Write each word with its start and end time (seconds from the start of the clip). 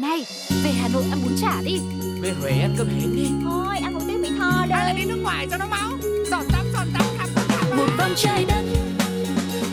Này, 0.00 0.26
về 0.64 0.70
Hà 0.70 0.88
Nội 0.88 1.04
ăn 1.10 1.20
bún 1.24 1.32
chả 1.40 1.62
đi. 1.64 1.78
Về 2.20 2.32
Huế 2.40 2.50
ăn 2.50 2.74
cơm 2.78 2.88
hến 2.88 3.16
đi. 3.16 3.28
Thôi, 3.44 3.76
ăn 3.82 3.94
một 3.94 4.00
tiếng 4.08 4.22
Mỹ 4.22 4.28
Tho 4.38 4.50
Hay 4.50 4.68
là 4.70 4.92
đây. 4.92 4.94
đi 4.96 5.04
nước 5.04 5.18
ngoài 5.22 5.46
cho 5.50 5.56
nó 5.56 5.66
máu? 5.66 5.90
Giọt 6.30 6.42
tắm 6.52 6.66
giọt 6.72 6.84
tắm 6.94 7.02
khắp 7.18 7.28
tất 7.34 7.42
cả 7.48 7.76
một 7.76 7.86
vòng 7.98 8.12
trái 8.16 8.44
đất 8.48 8.62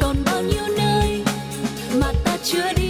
còn 0.01 0.15
bao 0.25 0.41
nhiêu 0.41 0.63
nơi 0.77 1.23
mà 2.01 2.13
ta 2.23 2.37
chưa 2.43 2.73
đi 2.77 2.84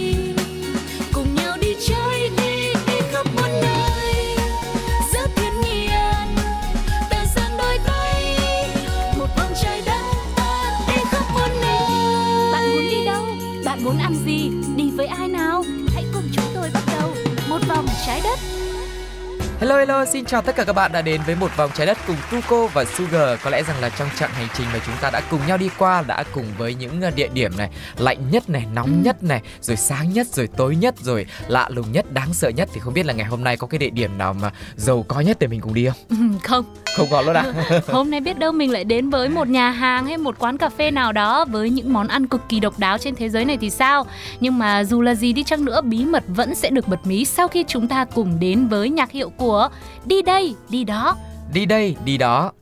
Hello 19.60 19.76
hello, 19.78 20.04
xin 20.04 20.24
chào 20.24 20.42
tất 20.42 20.56
cả 20.56 20.64
các 20.64 20.72
bạn 20.72 20.92
đã 20.92 21.02
đến 21.02 21.20
với 21.26 21.34
một 21.36 21.56
vòng 21.56 21.70
trái 21.74 21.86
đất 21.86 21.98
cùng 22.06 22.16
Tuko 22.30 22.66
và 22.66 22.84
Sugar. 22.84 23.40
Có 23.44 23.50
lẽ 23.50 23.62
rằng 23.62 23.76
là 23.80 23.88
trong 23.88 24.08
chặng 24.18 24.30
hành 24.30 24.48
trình 24.54 24.66
mà 24.72 24.78
chúng 24.86 24.94
ta 25.00 25.10
đã 25.10 25.20
cùng 25.30 25.40
nhau 25.46 25.56
đi 25.56 25.70
qua 25.78 26.02
đã 26.06 26.24
cùng 26.34 26.44
với 26.58 26.74
những 26.74 27.00
ờ, 27.02 27.10
địa 27.10 27.28
điểm 27.34 27.52
này 27.58 27.70
lạnh 27.98 28.30
nhất 28.30 28.50
này, 28.50 28.64
nóng 28.74 28.86
Ừ. 28.86 28.92
nhất 29.04 29.22
này, 29.22 29.40
rồi 29.60 29.76
sáng 29.76 30.12
nhất, 30.12 30.26
rồi 30.26 30.48
tối 30.56 30.76
nhất, 30.76 30.94
rồi 31.02 31.26
lạ 31.48 31.68
lùng 31.72 31.92
nhất, 31.92 32.12
đáng 32.12 32.34
sợ 32.34 32.48
nhất 32.48 32.68
thì 32.72 32.80
không 32.80 32.94
biết 32.94 33.06
là 33.06 33.12
ngày 33.12 33.26
hôm 33.26 33.44
nay 33.44 33.56
có 33.56 33.66
cái 33.66 33.78
địa 33.78 33.90
điểm 33.90 34.18
nào 34.18 34.32
mà 34.32 34.50
giàu 34.76 35.04
có 35.08 35.20
nhất 35.20 35.36
để 35.40 35.46
mình 35.46 35.60
cùng 35.60 35.74
đi 35.74 35.86
không? 35.86 35.96
Ừ, 36.08 36.16
Không, 36.44 36.64
Không 36.96 37.06
có 37.10 37.22
luôn 37.22 37.34
à? 37.36 37.44
hôm 37.88 38.10
nay 38.10 38.20
biết 38.20 38.38
đâu 38.38 38.52
mình 38.52 38.70
lại 38.72 38.84
đến 38.84 39.10
với 39.10 39.28
một 39.28 39.48
nhà 39.48 39.70
hàng 39.70 40.06
hay 40.06 40.18
một 40.18 40.34
quán 40.38 40.58
cà 40.58 40.68
phê 40.68 40.90
nào 40.90 41.12
đó 41.12 41.44
với 41.44 41.70
những 41.70 41.92
món 41.92 42.08
ăn 42.08 42.26
cực 42.26 42.40
kỳ 42.48 42.60
độc 42.60 42.78
đáo 42.78 42.98
trên 42.98 43.14
thế 43.14 43.28
giới 43.28 43.44
này 43.44 43.56
thì 43.60 43.70
sao? 43.70 44.06
Nhưng 44.40 44.58
mà 44.58 44.84
dù 44.84 45.02
là 45.02 45.14
gì 45.14 45.32
đi 45.32 45.42
chăng 45.42 45.64
nữa, 45.64 45.80
bí 45.80 46.04
mật 46.04 46.24
vẫn 46.28 46.54
sẽ 46.54 46.70
được 46.70 46.88
bật 46.88 47.06
mí 47.06 47.24
sau 47.24 47.48
khi 47.48 47.64
chúng 47.68 47.88
ta 47.88 48.04
cùng 48.14 48.40
đến 48.40 48.68
với 48.68 48.90
nhạc 48.90 49.10
hiệu 49.10 49.30
của 49.36 49.45
Đi 50.06 50.22
đây, 50.22 50.54
đi 50.68 50.84
đó. 50.84 51.16
đi 51.52 51.66
đây, 51.66 51.96
đi 52.04 52.16
đó. 52.16 52.52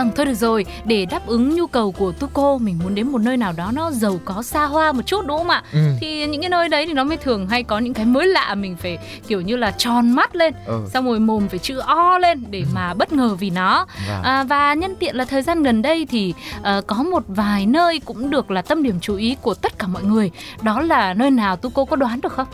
Vâng, 0.00 0.10
thôi 0.16 0.26
được 0.26 0.34
rồi, 0.34 0.66
để 0.84 1.06
đáp 1.06 1.26
ứng 1.26 1.54
nhu 1.56 1.66
cầu 1.66 1.92
của 1.92 2.12
Tuko, 2.12 2.58
mình 2.58 2.78
muốn 2.84 2.94
đến 2.94 3.08
một 3.12 3.20
nơi 3.20 3.36
nào 3.36 3.52
đó 3.56 3.70
nó 3.74 3.90
giàu 3.90 4.20
có 4.24 4.42
xa 4.42 4.64
hoa 4.64 4.92
một 4.92 5.02
chút 5.06 5.26
đúng 5.26 5.38
không 5.38 5.50
ạ? 5.50 5.62
Ừ. 5.72 5.78
Thì 6.00 6.26
những 6.26 6.40
cái 6.40 6.50
nơi 6.50 6.68
đấy 6.68 6.86
thì 6.86 6.92
nó 6.92 7.04
mới 7.04 7.16
thường 7.16 7.46
hay 7.48 7.62
có 7.62 7.78
những 7.78 7.94
cái 7.94 8.04
mới 8.04 8.26
lạ 8.26 8.54
mình 8.54 8.76
phải 8.76 8.98
kiểu 9.28 9.40
như 9.40 9.56
là 9.56 9.70
tròn 9.70 10.10
mắt 10.10 10.36
lên, 10.36 10.54
Ừ. 10.66 10.80
xong 10.92 11.04
rồi 11.06 11.20
mồm 11.20 11.48
phải 11.48 11.58
chữ 11.58 11.78
O 11.78 12.18
lên 12.18 12.44
để 12.50 12.64
mà 12.74 12.94
bất 12.94 13.12
ngờ 13.12 13.34
vì 13.40 13.50
nó. 13.50 13.86
Vâng. 14.08 14.22
À, 14.22 14.42
và 14.44 14.74
nhân 14.74 14.94
tiện 14.96 15.16
là 15.16 15.24
thời 15.24 15.42
gian 15.42 15.62
gần 15.62 15.82
đây 15.82 16.06
thì 16.10 16.34
ờ, 16.62 16.82
có 16.86 17.02
một 17.02 17.22
vài 17.28 17.66
nơi 17.66 18.00
cũng 18.04 18.30
được 18.30 18.50
là 18.50 18.62
tâm 18.62 18.82
điểm 18.82 19.00
chú 19.00 19.16
ý 19.16 19.36
của 19.42 19.54
tất 19.54 19.78
cả 19.78 19.86
mọi 19.86 20.02
người. 20.02 20.30
Đó 20.62 20.80
là 20.80 21.14
nơi 21.14 21.30
nào 21.30 21.56
Tuko 21.56 21.84
có 21.84 21.96
đoán 21.96 22.20
được 22.20 22.32
không? 22.32 22.46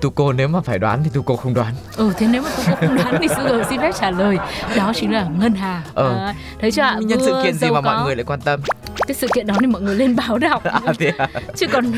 Tuko 0.00 0.32
nếu 0.32 0.48
mà 0.48 0.60
phải 0.60 0.78
đoán 0.78 1.00
thì 1.04 1.10
Tuko 1.14 1.36
không 1.36 1.54
đoán. 1.54 1.74
Ừ 1.96 2.12
thế 2.18 2.26
nếu 2.26 2.42
mà 2.42 2.48
Tuko 2.56 2.76
không 2.80 2.96
đoán 2.96 3.16
thì 3.20 3.28
Sugar 3.28 3.68
xin 3.68 3.80
phép 3.80 3.90
trả 4.00 4.10
lời. 4.10 4.36
Đó 4.76 4.92
chính 4.94 5.12
là 5.12 5.26
ngân 5.38 5.54
hàng. 5.54 5.82
Ờ. 5.94 6.16
À, 6.18 6.34
thấy 6.60 6.72
chưa 6.72 6.82
ạ? 6.82 6.96
Nhân 7.02 7.18
sự 7.20 7.40
kiện 7.44 7.54
gì 7.54 7.70
mà 7.70 7.80
có. 7.80 7.80
mọi 7.80 8.04
người 8.04 8.16
lại 8.16 8.24
quan 8.24 8.40
tâm? 8.40 8.60
Cái 9.06 9.14
sự 9.14 9.28
kiện 9.34 9.46
đó 9.46 9.54
thì 9.60 9.66
mọi 9.66 9.82
người 9.82 9.94
lên 9.96 10.16
báo 10.16 10.38
đọc 10.38 10.62
À, 10.64 10.80
thế 10.98 11.12
à? 11.18 11.28
chứ 11.56 11.66
còn 11.72 11.92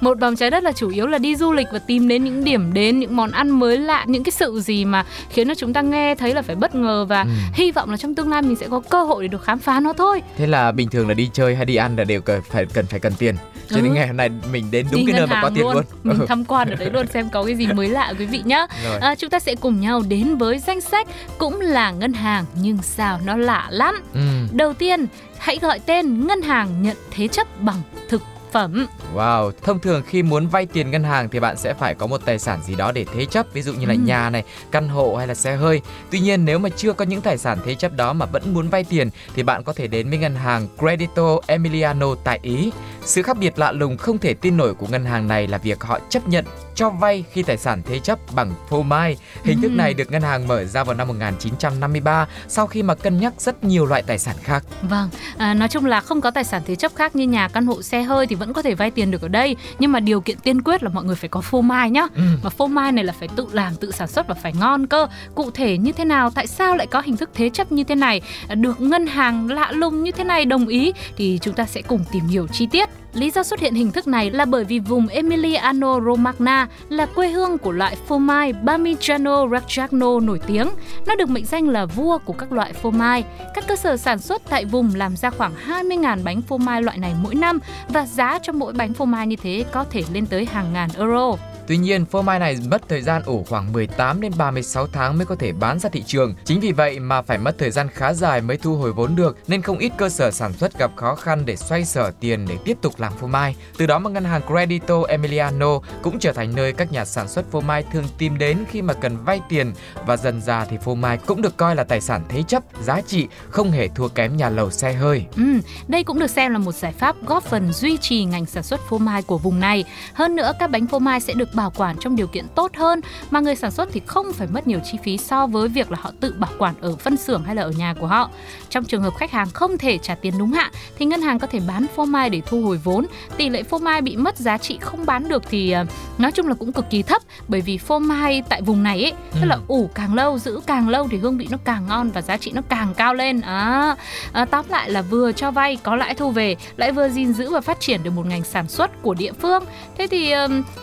một 0.00 0.20
vòng 0.20 0.36
trái 0.36 0.50
đất 0.50 0.62
là 0.64 0.72
chủ 0.72 0.88
yếu 0.90 1.06
là 1.06 1.18
đi 1.18 1.36
du 1.36 1.52
lịch 1.52 1.66
và 1.72 1.78
tìm 1.78 2.08
đến 2.08 2.24
những 2.24 2.44
điểm 2.44 2.72
đến 2.72 2.98
những 2.98 3.16
món 3.16 3.30
ăn 3.30 3.50
mới 3.50 3.78
lạ 3.78 4.04
những 4.08 4.24
cái 4.24 4.32
sự 4.32 4.60
gì 4.60 4.84
mà 4.84 5.04
khiến 5.30 5.48
cho 5.48 5.54
chúng 5.54 5.72
ta 5.72 5.80
nghe 5.80 6.14
thấy 6.14 6.34
là 6.34 6.42
phải 6.42 6.56
bất 6.56 6.74
ngờ 6.74 7.04
và 7.08 7.22
Ừ. 7.22 7.28
hy 7.54 7.70
vọng 7.72 7.90
là 7.90 7.96
trong 7.96 8.14
tương 8.14 8.30
lai 8.30 8.42
mình 8.42 8.56
sẽ 8.56 8.66
có 8.70 8.80
cơ 8.90 9.02
hội 9.04 9.22
để 9.24 9.28
được 9.28 9.44
khám 9.44 9.58
phá 9.58 9.80
nó 9.80 9.92
thôi 9.92 10.22
Thế 10.36 10.46
là 10.46 10.72
bình 10.72 10.88
thường 10.90 11.08
là 11.08 11.14
đi 11.14 11.30
chơi 11.32 11.54
hay 11.56 11.64
đi 11.64 11.76
ăn 11.76 11.96
là 11.96 12.04
đều 12.04 12.20
cần 12.20 12.40
phải 12.50 12.66
cần 12.66 12.86
phải 12.86 13.00
cần 13.00 13.12
tiền. 13.18 13.34
Cho 13.70 13.76
nên 13.76 13.84
Ừ. 13.90 13.94
ngày 13.94 14.06
hôm 14.06 14.16
nay 14.16 14.30
mình 14.52 14.70
đến 14.70 14.86
đúng 14.92 15.00
đi 15.00 15.12
cái 15.12 15.18
nơi 15.20 15.26
mà 15.26 15.42
có 15.42 15.50
tiền 15.54 15.64
luôn. 15.64 15.84
mình 16.04 16.18
Ừ. 16.18 16.26
tham 16.28 16.44
quan 16.44 16.70
ở 16.70 16.74
đấy 16.76 16.90
luôn 16.92 17.06
xem 17.06 17.28
có 17.32 17.42
cái 17.44 17.54
gì 17.54 17.66
mới 17.66 17.88
lạ 17.88 18.12
quý 18.18 18.26
vị 18.26 18.42
nhá 18.44 18.66
Rồi. 18.84 18.98
à, 18.98 19.14
chúng 19.14 19.30
ta 19.30 19.38
sẽ 19.38 19.54
cùng 19.54 19.80
nhau 19.80 20.02
đến 20.08 20.36
với 20.36 20.58
danh 20.58 20.80
sách 20.80 21.08
cũng 21.38 21.60
là 21.60 21.90
ngân 21.90 22.12
hàng 22.12 22.44
nhưng 22.62 22.78
sao 22.82 23.20
nó 23.24 23.36
lạ 23.36 23.66
lắm 23.70 24.02
Ừ. 24.14 24.20
đầu 24.52 24.72
tiên 24.72 25.06
hãy 25.38 25.58
gọi 25.62 25.78
tên 25.78 26.26
ngân 26.26 26.42
hàng 26.42 26.82
nhận 26.82 26.96
thế 27.10 27.28
chấp 27.28 27.60
bằng 27.60 27.82
thực 28.08 28.22
phẩm 28.52 28.86
Wow, 29.14 29.50
thông 29.62 29.78
thường 29.80 30.02
khi 30.06 30.22
muốn 30.22 30.46
vay 30.46 30.66
tiền 30.66 30.90
ngân 30.90 31.04
hàng 31.04 31.28
thì 31.28 31.40
bạn 31.40 31.56
sẽ 31.56 31.74
phải 31.74 31.94
có 31.94 32.06
một 32.06 32.20
tài 32.24 32.38
sản 32.38 32.62
gì 32.62 32.74
đó 32.74 32.92
để 32.92 33.04
thế 33.14 33.24
chấp, 33.24 33.46
ví 33.52 33.62
dụ 33.62 33.72
như 33.74 33.86
là 33.86 33.92
Ừ. 33.94 33.98
nhà 34.04 34.30
này, 34.30 34.42
căn 34.70 34.88
hộ 34.88 35.16
hay 35.16 35.26
là 35.26 35.34
xe 35.34 35.56
hơi. 35.56 35.80
Tuy 36.10 36.20
nhiên 36.20 36.44
nếu 36.44 36.58
mà 36.58 36.68
chưa 36.76 36.92
có 36.92 37.04
những 37.04 37.20
tài 37.20 37.38
sản 37.38 37.58
thế 37.64 37.74
chấp 37.74 37.92
đó 37.96 38.12
mà 38.12 38.26
vẫn 38.26 38.54
muốn 38.54 38.68
vay 38.68 38.84
tiền 38.84 39.10
thì 39.34 39.42
bạn 39.42 39.62
có 39.64 39.72
thể 39.72 39.86
đến 39.86 40.08
với 40.10 40.18
ngân 40.18 40.34
hàng 40.34 40.68
Credito 40.78 41.36
Emiliano 41.46 42.06
tại 42.24 42.38
Ý. 42.42 42.70
Sự 43.04 43.22
khác 43.22 43.36
biệt 43.40 43.58
lạ 43.58 43.72
lùng 43.72 43.96
không 43.96 44.18
thể 44.18 44.34
tin 44.34 44.56
nổi 44.56 44.74
của 44.74 44.86
ngân 44.86 45.04
hàng 45.04 45.28
này 45.28 45.46
là 45.46 45.58
việc 45.58 45.82
họ 45.84 45.98
chấp 46.08 46.28
nhận 46.28 46.44
cho 46.74 46.90
vay 46.90 47.24
khi 47.32 47.42
tài 47.42 47.56
sản 47.56 47.82
thế 47.86 47.98
chấp 47.98 48.18
bằng 48.34 48.54
phô 48.70 48.82
mai. 48.82 49.16
Hình 49.44 49.60
thức 49.62 49.68
Ừ. 49.68 49.74
này 49.76 49.94
được 49.94 50.10
ngân 50.12 50.22
hàng 50.22 50.48
mở 50.48 50.64
ra 50.64 50.84
vào 50.84 50.94
năm 50.94 51.08
1953 51.08 52.26
sau 52.48 52.66
khi 52.66 52.82
mà 52.82 52.94
cân 52.94 53.20
nhắc 53.20 53.32
rất 53.38 53.64
nhiều 53.64 53.86
loại 53.86 54.02
tài 54.02 54.18
sản 54.18 54.36
khác. 54.42 54.64
Vâng, 54.82 55.08
à, 55.38 55.54
nói 55.54 55.68
chung 55.68 55.84
là 55.84 56.00
không 56.00 56.20
có 56.20 56.30
tài 56.30 56.44
sản 56.44 56.62
thế 56.66 56.74
chấp 56.76 56.92
khác 56.96 57.16
như 57.16 57.24
nhà, 57.26 57.48
căn 57.48 57.66
hộ, 57.66 57.82
xe 57.82 58.02
hơi 58.02 58.26
thì 58.26 58.34
vẫn 58.38 58.52
có 58.52 58.62
thể 58.62 58.74
vay 58.74 58.90
tiền 58.90 59.10
được 59.10 59.22
ở 59.22 59.28
đây. 59.28 59.56
Nhưng 59.78 59.92
mà 59.92 60.00
điều 60.00 60.20
kiện 60.20 60.38
tiên 60.38 60.62
quyết 60.62 60.82
là 60.82 60.88
mọi 60.88 61.04
người 61.04 61.16
phải 61.16 61.28
có 61.28 61.40
phô 61.40 61.60
mai 61.60 61.90
nhá. 61.90 62.06
Ừ. 62.14 62.22
Mà 62.42 62.50
phô 62.50 62.66
mai 62.66 62.92
này 62.92 63.04
là 63.04 63.12
phải 63.18 63.28
tự 63.36 63.46
làm, 63.52 63.74
tự 63.76 63.90
sản 63.90 64.08
xuất 64.08 64.28
và 64.28 64.34
phải 64.34 64.52
ngon 64.60 64.86
cơ. 64.86 65.06
Cụ 65.34 65.50
thể 65.50 65.78
như 65.78 65.92
thế 65.92 66.04
nào, 66.04 66.30
tại 66.30 66.46
sao 66.46 66.76
lại 66.76 66.86
có 66.86 67.00
hình 67.00 67.16
thức 67.16 67.30
thế 67.34 67.48
chấp 67.48 67.72
như 67.72 67.84
thế 67.84 67.94
này, 67.94 68.20
được 68.54 68.80
ngân 68.80 69.06
hàng 69.06 69.50
lạ 69.50 69.72
lùng 69.72 70.02
như 70.02 70.10
thế 70.12 70.24
này 70.24 70.44
đồng 70.44 70.66
ý 70.66 70.92
thì 71.16 71.38
chúng 71.42 71.54
ta 71.54 71.64
sẽ 71.64 71.82
cùng 71.82 72.04
tìm 72.12 72.26
hiểu 72.26 72.46
chi 72.46 72.68
tiết. 72.70 72.88
Lý 73.14 73.30
do 73.30 73.42
xuất 73.42 73.60
hiện 73.60 73.74
hình 73.74 73.92
thức 73.92 74.08
này 74.08 74.30
là 74.30 74.44
bởi 74.44 74.64
vì 74.64 74.78
vùng 74.78 75.08
Emiliano 75.08 76.00
Romagna 76.00 76.68
là 76.88 77.06
quê 77.06 77.28
hương 77.28 77.58
của 77.58 77.72
loại 77.72 77.96
phô 78.06 78.18
mai 78.18 78.52
Parmigiano 78.66 79.48
Reggiano 79.48 80.20
nổi 80.20 80.40
tiếng. 80.46 80.68
Nó 81.06 81.16
được 81.16 81.28
mệnh 81.28 81.44
danh 81.44 81.68
là 81.68 81.86
vua 81.86 82.18
của 82.18 82.32
các 82.32 82.52
loại 82.52 82.72
phô 82.72 82.90
mai. 82.90 83.24
Các 83.54 83.64
cơ 83.68 83.76
sở 83.76 83.96
sản 83.96 84.18
xuất 84.18 84.42
tại 84.50 84.64
vùng 84.64 84.94
làm 84.94 85.16
ra 85.16 85.30
khoảng 85.30 85.52
20.000 85.68 86.24
bánh 86.24 86.42
phô 86.42 86.58
mai 86.58 86.82
loại 86.82 86.98
này 86.98 87.14
mỗi 87.22 87.34
năm 87.34 87.58
và 87.88 88.06
giá 88.06 88.38
cho 88.42 88.52
mỗi 88.52 88.72
bánh 88.72 88.94
phô 88.94 89.04
mai 89.04 89.26
như 89.26 89.36
thế 89.36 89.64
có 89.72 89.84
thể 89.90 90.02
lên 90.12 90.26
tới 90.26 90.44
hàng 90.44 90.72
ngàn 90.72 90.90
euro. 90.98 91.36
Tuy 91.68 91.76
nhiên, 91.76 92.04
phô 92.04 92.22
mai 92.22 92.38
này 92.38 92.56
mất 92.70 92.88
thời 92.88 93.02
gian 93.02 93.22
ủ 93.22 93.44
khoảng 93.48 93.72
18 93.72 94.20
đến 94.20 94.32
36 94.38 94.86
tháng 94.86 95.18
mới 95.18 95.26
có 95.26 95.34
thể 95.34 95.52
bán 95.52 95.78
ra 95.78 95.90
thị 95.92 96.02
trường. 96.06 96.34
Chính 96.44 96.60
vì 96.60 96.72
vậy 96.72 97.00
mà 97.00 97.22
phải 97.22 97.38
mất 97.38 97.58
thời 97.58 97.70
gian 97.70 97.88
khá 97.88 98.12
dài 98.12 98.40
mới 98.40 98.56
thu 98.56 98.76
hồi 98.76 98.92
vốn 98.92 99.16
được, 99.16 99.38
nên 99.48 99.62
không 99.62 99.78
ít 99.78 99.92
cơ 99.96 100.08
sở 100.08 100.30
sản 100.30 100.52
xuất 100.52 100.78
gặp 100.78 100.90
khó 100.96 101.14
khăn 101.14 101.42
để 101.46 101.56
xoay 101.56 101.84
sở 101.84 102.10
tiền 102.20 102.46
để 102.48 102.56
tiếp 102.64 102.78
tục 102.82 102.94
làm 102.98 103.12
phô 103.12 103.26
mai. 103.26 103.56
Từ 103.78 103.86
đó 103.86 103.98
mà 103.98 104.10
ngân 104.10 104.24
hàng 104.24 104.42
Credito 104.46 105.02
Emiliano 105.08 105.80
cũng 106.02 106.18
trở 106.18 106.32
thành 106.32 106.54
nơi 106.54 106.72
các 106.72 106.92
nhà 106.92 107.04
sản 107.04 107.28
xuất 107.28 107.50
phô 107.50 107.60
mai 107.60 107.84
thường 107.92 108.04
tìm 108.18 108.38
đến 108.38 108.58
khi 108.70 108.82
mà 108.82 108.94
cần 108.94 109.24
vay 109.24 109.40
tiền 109.48 109.72
và 110.06 110.16
dần 110.16 110.40
ra 110.40 110.64
thì 110.64 110.76
phô 110.84 110.94
mai 110.94 111.18
cũng 111.26 111.42
được 111.42 111.56
coi 111.56 111.76
là 111.76 111.84
tài 111.84 112.00
sản 112.00 112.22
thế 112.28 112.42
chấp, 112.42 112.62
giá 112.82 113.00
trị 113.00 113.28
không 113.50 113.70
hề 113.70 113.88
thua 113.88 114.08
kém 114.08 114.36
nhà 114.36 114.48
lầu 114.48 114.70
xe 114.70 114.92
hơi. 114.92 115.24
Ừ, 115.36 115.42
đây 115.88 116.04
cũng 116.04 116.18
được 116.18 116.30
xem 116.30 116.52
là 116.52 116.58
một 116.58 116.74
giải 116.74 116.92
pháp 116.92 117.16
góp 117.26 117.42
phần 117.44 117.72
duy 117.72 117.96
trì 117.96 118.24
ngành 118.24 118.46
sản 118.46 118.62
xuất 118.62 118.80
phô 118.88 118.98
mai 118.98 119.22
của 119.22 119.38
vùng 119.38 119.60
này. 119.60 119.84
Hơn 120.14 120.36
nữa, 120.36 120.52
các 120.58 120.70
bánh 120.70 120.86
phô 120.86 120.98
mai 120.98 121.20
sẽ 121.20 121.34
được 121.34 121.48
bảo 121.58 121.72
quản 121.76 121.96
trong 122.00 122.16
điều 122.16 122.26
kiện 122.26 122.46
tốt 122.54 122.70
hơn 122.76 123.00
mà 123.30 123.40
người 123.40 123.54
sản 123.56 123.70
xuất 123.70 123.88
thì 123.92 124.00
không 124.06 124.32
phải 124.32 124.46
mất 124.52 124.66
nhiều 124.66 124.80
chi 124.84 124.98
phí 125.04 125.18
so 125.18 125.46
với 125.46 125.68
việc 125.68 125.90
là 125.90 125.98
họ 126.00 126.10
tự 126.20 126.34
bảo 126.38 126.50
quản 126.58 126.74
ở 126.80 126.96
phân 126.96 127.16
xưởng 127.16 127.42
hay 127.44 127.54
là 127.54 127.62
ở 127.62 127.70
nhà 127.70 127.94
của 128.00 128.06
họ. 128.06 128.30
Trong 128.70 128.84
trường 128.84 129.02
hợp 129.02 129.12
khách 129.18 129.30
hàng 129.30 129.50
không 129.50 129.78
thể 129.78 129.98
trả 129.98 130.14
tiền 130.14 130.34
đúng 130.38 130.52
hạn 130.52 130.70
thì 130.98 131.04
ngân 131.06 131.22
hàng 131.22 131.38
có 131.38 131.46
thể 131.46 131.60
bán 131.68 131.86
phô 131.96 132.04
mai 132.04 132.30
để 132.30 132.40
thu 132.46 132.62
hồi 132.62 132.80
vốn. 132.84 133.06
Tỷ 133.36 133.48
lệ 133.48 133.62
phô 133.62 133.78
mai 133.78 134.02
bị 134.02 134.16
mất 134.16 134.36
giá 134.36 134.58
trị 134.58 134.78
không 134.80 135.06
bán 135.06 135.28
được 135.28 135.42
thì 135.50 135.70
ờ, 135.70 135.84
nói 136.18 136.32
chung 136.32 136.48
là 136.48 136.54
cũng 136.54 136.72
cực 136.72 136.90
kỳ 136.90 137.02
thấp 137.02 137.22
bởi 137.48 137.60
vì 137.60 137.78
phô 137.78 137.98
mai 137.98 138.42
tại 138.48 138.62
vùng 138.62 138.82
này 138.82 139.02
ấy, 139.02 139.12
tức 139.32 139.44
là 139.46 139.54
Ừ. 139.54 139.60
ủ 139.68 139.90
càng 139.94 140.14
lâu, 140.14 140.38
giữ 140.38 140.60
càng 140.66 140.88
lâu 140.88 141.08
thì 141.10 141.16
hương 141.18 141.38
vị 141.38 141.48
nó 141.50 141.58
càng 141.64 141.86
ngon 141.88 142.10
và 142.10 142.22
giá 142.22 142.36
trị 142.36 142.50
nó 142.54 142.62
càng 142.68 142.94
cao 142.96 143.14
lên. 143.14 143.40
À, 143.40 143.96
à, 144.32 144.44
tóm 144.44 144.64
lại 144.68 144.90
là 144.90 145.02
vừa 145.02 145.32
cho 145.32 145.50
vay 145.50 145.76
có 145.82 145.96
lãi 145.96 146.14
thu 146.14 146.30
về 146.30 146.56
lại 146.76 146.92
vừa 146.92 147.08
gìn 147.08 147.32
giữ 147.32 147.50
và 147.50 147.60
phát 147.60 147.80
triển 147.80 148.02
được 148.02 148.10
một 148.10 148.26
ngành 148.26 148.44
sản 148.44 148.68
xuất 148.68 149.02
của 149.02 149.14
địa 149.14 149.32
phương 149.32 149.64
thế 149.98 150.06
thì 150.10 150.32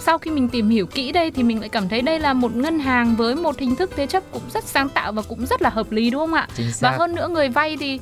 sau 0.05 0.17
khi 0.17 0.31
mình 0.31 0.49
tìm 0.49 0.69
hiểu 0.69 0.85
kỹ 0.85 1.11
đây 1.11 1.31
thì 1.31 1.43
mình 1.43 1.59
lại 1.59 1.69
cảm 1.69 1.89
thấy 1.89 2.01
đây 2.01 2.19
là 2.19 2.33
một 2.33 2.55
ngân 2.55 2.79
hàng 2.79 3.15
với 3.15 3.35
một 3.35 3.59
hình 3.59 3.75
thức 3.75 3.91
thế 3.95 4.07
chấp 4.07 4.23
cũng 4.31 4.41
rất 4.53 4.63
sáng 4.63 4.89
tạo 4.89 5.11
và 5.11 5.21
cũng 5.21 5.45
rất 5.45 5.61
là 5.61 5.69
hợp 5.69 5.91
lý 5.91 6.09
đúng 6.09 6.21
không 6.21 6.33
ạ? 6.33 6.47
Và 6.79 6.91
hơn 6.91 7.15
nữa 7.15 7.27
người 7.27 7.49
vay 7.49 7.77
thì 7.79 7.99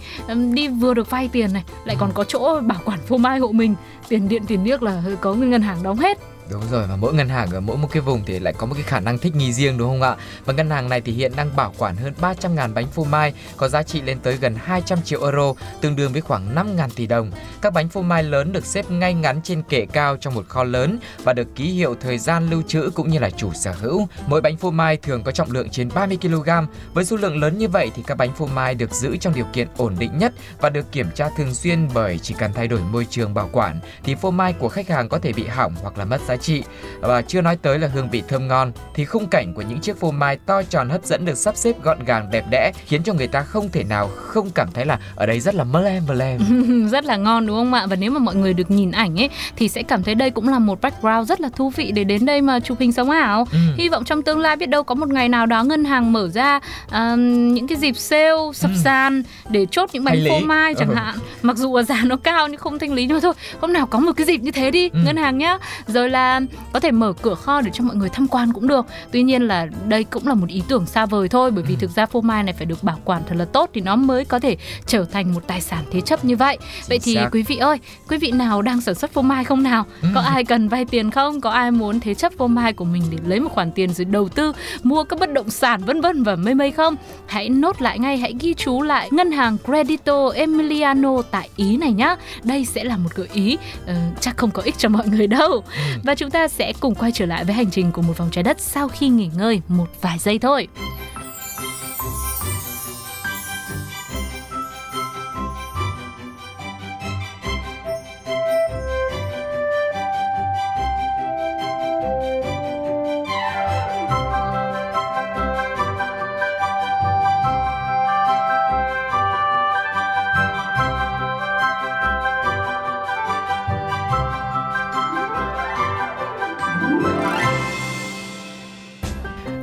đi 0.53 0.67
vừa 0.67 0.93
được 0.93 1.09
vay 1.09 1.29
tiền 1.31 1.53
này 1.53 1.63
lại 1.85 1.95
còn 1.99 2.11
có 2.13 2.23
chỗ 2.23 2.61
bảo 2.61 2.79
quản 2.85 2.99
phô 3.07 3.17
mai 3.17 3.39
hộ 3.39 3.51
mình. 3.51 3.75
Tiền 4.07 4.29
điện 4.29 4.43
tiền 4.47 4.63
nước 4.63 4.83
là 4.83 5.03
có 5.21 5.33
ngân 5.33 5.61
hàng 5.61 5.83
đóng 5.83 5.97
hết 5.97 6.19
Đúng 6.49 6.61
rồi 6.71 6.87
và 6.87 6.95
mỗi 6.95 7.13
ngân 7.13 7.29
hàng 7.29 7.51
ở 7.51 7.59
mỗi 7.59 7.77
một 7.77 7.87
cái 7.91 8.01
vùng 8.01 8.23
thì 8.25 8.39
lại 8.39 8.53
có 8.57 8.65
một 8.65 8.73
cái 8.73 8.83
khả 8.83 8.99
năng 8.99 9.17
thích 9.17 9.35
nghi 9.35 9.53
riêng 9.53 9.77
đúng 9.77 9.89
không 9.89 10.01
ạ? 10.01 10.15
Và 10.45 10.53
ngân 10.53 10.69
hàng 10.69 10.89
này 10.89 11.01
thì 11.01 11.11
hiện 11.11 11.31
đang 11.35 11.55
bảo 11.55 11.73
quản 11.77 11.95
hơn 11.95 12.13
300.000 12.21 12.73
bánh 12.73 12.87
phô 12.87 13.03
mai 13.03 13.33
có 13.57 13.67
giá 13.67 13.83
trị 13.83 14.01
lên 14.01 14.19
tới 14.19 14.37
gần 14.37 14.55
200 14.55 15.01
triệu 15.01 15.23
euro, 15.23 15.53
tương 15.81 15.95
đương 15.95 16.11
với 16.11 16.21
khoảng 16.21 16.55
5.000 16.55 16.89
tỷ 16.95 17.07
đồng. 17.07 17.31
Các 17.61 17.73
bánh 17.73 17.89
phô 17.89 18.01
mai 18.01 18.23
lớn 18.23 18.53
được 18.53 18.65
xếp 18.65 18.91
ngay 18.91 19.13
ngắn 19.13 19.41
trên 19.41 19.61
kệ 19.61 19.85
cao 19.85 20.17
trong 20.17 20.33
một 20.35 20.47
kho 20.47 20.63
lớn 20.63 20.99
và 21.23 21.33
được 21.33 21.55
ký 21.55 21.63
hiệu 21.63 21.95
thời 22.01 22.17
gian 22.17 22.49
lưu 22.49 22.61
trữ 22.67 22.89
cũng 22.95 23.09
như 23.09 23.19
là 23.19 23.29
chủ 23.29 23.53
sở 23.53 23.71
hữu. 23.71 24.07
Mỗi 24.27 24.41
bánh 24.41 24.57
phô 24.57 24.71
mai 24.71 24.97
thường 24.97 25.23
có 25.23 25.31
trọng 25.31 25.51
lượng 25.51 25.69
trên 25.69 25.89
30 25.95 26.17
kg. 26.21 26.49
Với 26.93 27.05
số 27.05 27.17
lượng 27.17 27.37
lớn 27.37 27.57
như 27.57 27.67
vậy 27.67 27.91
thì 27.95 28.03
các 28.07 28.17
bánh 28.17 28.33
phô 28.35 28.45
mai 28.45 28.75
được 28.75 28.91
giữ 28.91 29.17
trong 29.17 29.33
điều 29.33 29.45
kiện 29.53 29.67
ổn 29.77 29.95
định 29.99 30.17
nhất 30.17 30.33
và 30.61 30.69
được 30.69 30.91
kiểm 30.91 31.07
tra 31.15 31.29
thường 31.37 31.53
xuyên 31.53 31.87
bởi 31.93 32.19
chỉ 32.19 32.35
cần 32.37 32.53
thay 32.53 32.67
đổi 32.67 32.79
môi 32.79 33.05
trường 33.09 33.33
bảo 33.33 33.49
quản 33.51 33.79
thì 34.03 34.15
phô 34.15 34.31
mai 34.31 34.53
của 34.53 34.69
khách 34.69 34.89
hàng 34.89 35.09
có 35.09 35.19
thể 35.19 35.33
bị 35.33 35.47
hỏng 35.47 35.75
hoặc 35.81 35.97
là 35.97 36.05
mất 36.05 36.21
giá 36.27 36.32
trị. 36.37 36.63
Và 37.01 37.21
chưa 37.21 37.41
nói 37.41 37.57
tới 37.61 37.79
là 37.79 37.87
hương 37.87 38.09
vị 38.09 38.23
thơm 38.27 38.47
ngon 38.47 38.71
thì 38.95 39.05
khung 39.05 39.27
cảnh 39.27 39.53
của 39.53 39.61
những 39.61 39.79
chiếc 39.79 39.99
phô 39.99 40.11
mai 40.11 40.37
to 40.45 40.61
tròn 40.63 40.89
hấp 40.89 41.05
dẫn 41.05 41.25
được 41.25 41.37
sắp 41.37 41.55
xếp 41.57 41.75
gọn 41.83 42.03
gàng 42.05 42.27
đẹp 42.31 42.45
đẽ 42.49 42.71
khiến 42.85 43.03
cho 43.03 43.13
người 43.13 43.27
ta 43.27 43.41
không 43.41 43.69
thể 43.69 43.83
nào 43.83 44.07
không 44.15 44.49
cảm 44.49 44.67
thấy 44.73 44.85
là 44.85 44.99
ở 45.15 45.25
đây 45.25 45.39
rất 45.39 45.55
là 45.55 45.63
mơ 45.63 45.81
lem 45.81 46.03
mơ 46.07 46.13
lem. 46.13 46.39
rất 46.91 47.05
là 47.05 47.15
ngon 47.17 47.47
đúng 47.47 47.57
không 47.57 47.73
ạ? 47.73 47.85
Và 47.89 47.95
nếu 47.95 48.11
mà 48.11 48.19
mọi 48.19 48.35
người 48.35 48.53
được 48.53 48.71
nhìn 48.71 48.91
ảnh 48.91 49.19
ấy 49.19 49.29
thì 49.55 49.69
sẽ 49.69 49.83
cảm 49.83 50.03
thấy 50.03 50.15
đây 50.15 50.29
cũng 50.31 50.49
là 50.49 50.59
một 50.59 50.81
background 50.81 51.29
rất 51.29 51.41
là 51.41 51.49
thú 51.55 51.69
vị 51.69 51.91
để 51.91 52.03
đến 52.03 52.25
đây 52.25 52.41
mà 52.41 52.59
chụp 52.59 52.79
hình 52.79 52.91
sống 52.91 53.09
ảo. 53.09 53.47
Ừ. 53.51 53.57
Hy 53.77 53.89
vọng 53.89 54.03
trong 54.05 54.21
tương 54.21 54.39
lai 54.39 54.55
biết 54.55 54.65
đâu 54.69 54.83
có 54.83 54.95
một 54.95 55.09
ngày 55.09 55.29
nào 55.29 55.45
đó 55.45 55.63
ngân 55.63 55.85
hàng 55.85 56.13
mở 56.13 56.29
ra 56.33 56.59
à, 56.89 57.15
những 57.15 57.67
cái 57.67 57.77
dịp 57.77 57.97
sale 57.97 58.31
sập 58.53 58.71
Ừ. 58.71 58.77
sàn 58.83 59.23
để 59.49 59.65
chốt 59.71 59.89
những 59.93 60.03
bánh 60.03 60.17
phô 60.29 60.39
mai 60.39 60.73
chẳng 60.79 60.89
Ừ. 60.89 60.95
hạn. 60.95 61.15
Mặc 61.41 61.57
dù 61.57 61.81
giá 61.81 62.01
nó 62.05 62.15
cao 62.15 62.47
nhưng 62.47 62.59
không 62.59 62.79
thanh 62.79 62.93
lý 62.93 63.05
nhưng 63.05 63.15
mà 63.17 63.19
thôi, 63.21 63.33
hôm 63.61 63.73
nào 63.73 63.85
có 63.87 63.99
một 63.99 64.11
cái 64.17 64.25
dịp 64.25 64.37
như 64.41 64.51
thế 64.51 64.71
đi 64.71 64.89
Ừ. 64.89 64.99
ngân 65.05 65.17
hàng 65.17 65.37
nhá. 65.37 65.57
Rồi 65.87 66.09
là 66.09 66.22
có 66.73 66.79
thể 66.79 66.91
mở 66.91 67.13
cửa 67.21 67.35
kho 67.35 67.61
để 67.61 67.71
cho 67.73 67.83
mọi 67.83 67.95
người 67.95 68.09
tham 68.09 68.27
quan 68.27 68.53
cũng 68.53 68.67
được. 68.67 68.85
Tuy 69.11 69.23
nhiên 69.23 69.41
là 69.41 69.67
đây 69.87 70.03
cũng 70.03 70.27
là 70.27 70.33
một 70.33 70.47
ý 70.49 70.63
tưởng 70.67 70.85
xa 70.85 71.05
vời 71.05 71.29
thôi 71.29 71.51
bởi 71.51 71.63
vì 71.63 71.73
Ừ. 71.73 71.77
thực 71.79 71.95
ra 71.95 72.05
phô 72.05 72.21
mai 72.21 72.43
này 72.43 72.53
phải 72.53 72.65
được 72.65 72.83
bảo 72.83 72.97
quản 73.05 73.21
thật 73.27 73.35
là 73.37 73.45
tốt 73.45 73.69
thì 73.73 73.81
nó 73.81 73.95
mới 73.95 74.25
có 74.25 74.39
thể 74.39 74.57
trở 74.85 75.05
thành 75.05 75.33
một 75.33 75.47
tài 75.47 75.61
sản 75.61 75.83
thế 75.91 76.01
chấp 76.01 76.25
như 76.25 76.35
vậy. 76.35 76.57
Vậy 76.89 76.99
thì 77.03 77.15
xác. 77.15 77.29
quý 77.31 77.43
vị 77.43 77.57
ơi, 77.57 77.77
quý 78.09 78.17
vị 78.17 78.31
nào 78.31 78.61
đang 78.61 78.81
sản 78.81 78.95
xuất 78.95 79.11
phô 79.13 79.21
mai 79.21 79.43
không 79.43 79.63
nào? 79.63 79.85
Ừ. 80.01 80.07
Có 80.15 80.21
ai 80.21 80.43
cần 80.43 80.67
vay 80.69 80.85
tiền 80.85 81.11
không? 81.11 81.41
Có 81.41 81.49
ai 81.49 81.71
muốn 81.71 81.99
thế 81.99 82.13
chấp 82.13 82.33
phô 82.37 82.47
mai 82.47 82.73
của 82.73 82.85
mình 82.85 83.03
để 83.11 83.17
lấy 83.27 83.39
một 83.39 83.49
khoản 83.51 83.71
tiền 83.71 83.93
rồi 83.93 84.05
đầu 84.05 84.29
tư 84.29 84.53
mua 84.83 85.03
các 85.03 85.19
bất 85.19 85.33
động 85.33 85.49
sản 85.49 85.81
vân 85.85 86.01
vân 86.01 86.23
và 86.23 86.35
mây 86.35 86.53
mây 86.55 86.71
không? 86.71 86.95
Hãy 87.27 87.49
nốt 87.49 87.81
lại 87.81 87.99
ngay, 87.99 88.17
hãy 88.17 88.35
ghi 88.39 88.53
chú 88.53 88.81
lại 88.81 89.09
ngân 89.11 89.31
hàng 89.31 89.57
Credito 89.65 90.29
Emiliano 90.35 91.21
tại 91.31 91.49
Ý 91.55 91.77
này 91.77 91.91
nhá. 91.93 92.15
Đây 92.43 92.65
sẽ 92.65 92.83
là 92.83 92.97
một 92.97 93.09
gợi 93.15 93.27
ý 93.33 93.57
ờ, 93.85 93.93
chắc 94.19 94.37
không 94.37 94.51
có 94.51 94.61
ích 94.61 94.75
cho 94.77 94.89
mọi 94.89 95.07
người 95.07 95.27
đâu. 95.27 95.63
Và 96.03 96.12
chúng 96.15 96.29
ta 96.29 96.47
sẽ 96.47 96.73
cùng 96.79 96.95
quay 96.95 97.11
trở 97.11 97.25
lại 97.25 97.43
với 97.43 97.53
hành 97.53 97.71
trình 97.71 97.91
của 97.91 98.01
một 98.01 98.17
vòng 98.17 98.29
trái 98.31 98.43
đất 98.43 98.59
sau 98.59 98.87
khi 98.87 99.09
nghỉ 99.09 99.29
ngơi 99.35 99.61
một 99.67 99.87
vài 100.01 100.17
giây 100.19 100.39
thôi. 100.39 100.67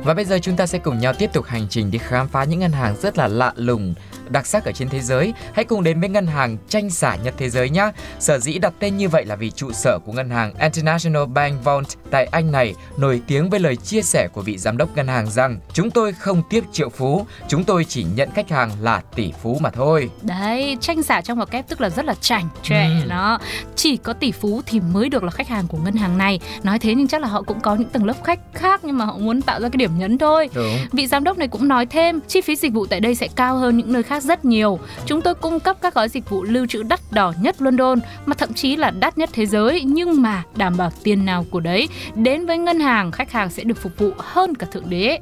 Và 0.03 0.13
bây 0.13 0.25
giờ 0.25 0.39
chúng 0.41 0.55
ta 0.55 0.67
sẽ 0.67 0.79
cùng 0.79 0.99
nhau 0.99 1.13
tiếp 1.13 1.29
tục 1.33 1.45
hành 1.45 1.67
trình 1.69 1.91
đi 1.91 1.97
khám 1.97 2.27
phá 2.27 2.43
những 2.43 2.59
ngân 2.59 2.71
hàng 2.71 2.95
rất 3.01 3.17
là 3.17 3.27
lạ 3.27 3.53
lùng, 3.55 3.93
đặc 4.31 4.47
sắc 4.47 4.65
ở 4.65 4.71
trên 4.71 4.89
thế 4.89 4.99
giới. 5.01 5.33
Hãy 5.53 5.65
cùng 5.65 5.83
đến 5.83 5.99
với 5.99 6.09
ngân 6.09 6.27
hàng 6.27 6.57
tranh 6.69 6.89
xả 6.89 7.15
nhất 7.23 7.33
thế 7.37 7.49
giới 7.49 7.69
nhé. 7.69 7.91
Sở 8.19 8.39
dĩ 8.39 8.57
đặt 8.59 8.73
tên 8.79 8.97
như 8.97 9.09
vậy 9.09 9.25
là 9.25 9.35
vì 9.35 9.51
trụ 9.51 9.71
sở 9.71 9.99
của 10.05 10.11
ngân 10.11 10.29
hàng 10.29 10.53
International 10.59 11.25
Bank 11.25 11.63
Vault 11.63 11.87
tại 12.11 12.25
Anh 12.31 12.51
này 12.51 12.75
nổi 12.97 13.21
tiếng 13.27 13.49
với 13.49 13.59
lời 13.59 13.75
chia 13.75 14.01
sẻ 14.01 14.27
của 14.33 14.41
vị 14.41 14.57
giám 14.57 14.77
đốc 14.77 14.95
ngân 14.95 15.07
hàng 15.07 15.29
rằng 15.31 15.59
chúng 15.73 15.91
tôi 15.91 16.13
không 16.13 16.43
tiếp 16.49 16.63
triệu 16.71 16.89
phú, 16.89 17.25
chúng 17.47 17.63
tôi 17.63 17.85
chỉ 17.85 18.05
nhận 18.15 18.29
khách 18.35 18.49
hàng 18.49 18.71
là 18.81 19.01
tỷ 19.15 19.31
phú 19.41 19.57
mà 19.61 19.69
thôi. 19.69 20.09
Đấy, 20.21 20.77
tranh 20.81 21.01
giả 21.01 21.21
trong 21.21 21.37
ngoặc 21.37 21.51
kép 21.51 21.67
tức 21.67 21.81
là 21.81 21.89
rất 21.89 22.05
là 22.05 22.13
chảnh, 22.21 22.47
trẻ 22.63 22.87
Ừ. 23.01 23.05
nó 23.07 23.39
chỉ 23.75 23.97
có 23.97 24.13
tỷ 24.13 24.31
phú 24.31 24.61
thì 24.65 24.79
mới 24.79 25.09
được 25.09 25.23
là 25.23 25.31
khách 25.31 25.47
hàng 25.47 25.67
của 25.67 25.77
ngân 25.77 25.93
hàng 25.95 26.17
này. 26.17 26.39
Nói 26.63 26.79
thế 26.79 26.95
nhưng 26.95 27.07
chắc 27.07 27.21
là 27.21 27.27
họ 27.27 27.41
cũng 27.41 27.59
có 27.59 27.75
những 27.75 27.89
tầng 27.89 28.05
lớp 28.05 28.13
khách 28.23 28.39
khác 28.53 28.81
nhưng 28.83 28.97
mà 28.97 29.05
họ 29.05 29.17
muốn 29.17 29.41
tạo 29.41 29.59
ra 29.61 29.69
cái 29.69 29.77
điểm 29.77 29.97
nhấn 29.99 30.17
thôi. 30.17 30.49
Đúng. 30.53 30.77
Vị 30.91 31.07
giám 31.07 31.23
đốc 31.23 31.37
này 31.37 31.47
cũng 31.47 31.67
nói 31.67 31.85
thêm, 31.85 32.19
chi 32.27 32.41
phí 32.41 32.55
dịch 32.55 32.73
vụ 32.73 32.85
tại 32.85 32.99
đây 32.99 33.15
sẽ 33.15 33.27
cao 33.35 33.57
hơn 33.57 33.77
những 33.77 33.93
nơi 33.93 34.03
khác 34.03 34.20
rất 34.21 34.45
nhiều. 34.45 34.79
Chúng 35.05 35.21
tôi 35.21 35.35
cung 35.35 35.59
cấp 35.59 35.77
các 35.81 35.93
gói 35.93 36.09
dịch 36.09 36.29
vụ 36.29 36.43
lưu 36.43 36.65
trữ 36.65 36.83
đắt 36.83 36.99
đỏ 37.11 37.33
nhất 37.41 37.61
London, 37.61 37.99
mà 38.25 38.35
thậm 38.35 38.53
chí 38.53 38.75
là 38.75 38.91
đắt 38.91 39.17
nhất 39.17 39.29
thế 39.33 39.45
giới, 39.45 39.81
nhưng 39.83 40.21
mà 40.21 40.43
đảm 40.55 40.77
bảo 40.77 40.91
tiền 41.03 41.25
nào 41.25 41.45
của 41.51 41.59
đấy. 41.59 41.87
Đến 42.15 42.45
với 42.45 42.57
ngân 42.57 42.79
hàng, 42.79 43.11
khách 43.11 43.31
hàng 43.31 43.49
sẽ 43.49 43.63
được 43.63 43.77
phục 43.77 43.97
vụ 43.97 44.11
hơn 44.17 44.55
cả 44.55 44.67
thượng 44.71 44.89
đế. 44.89 45.19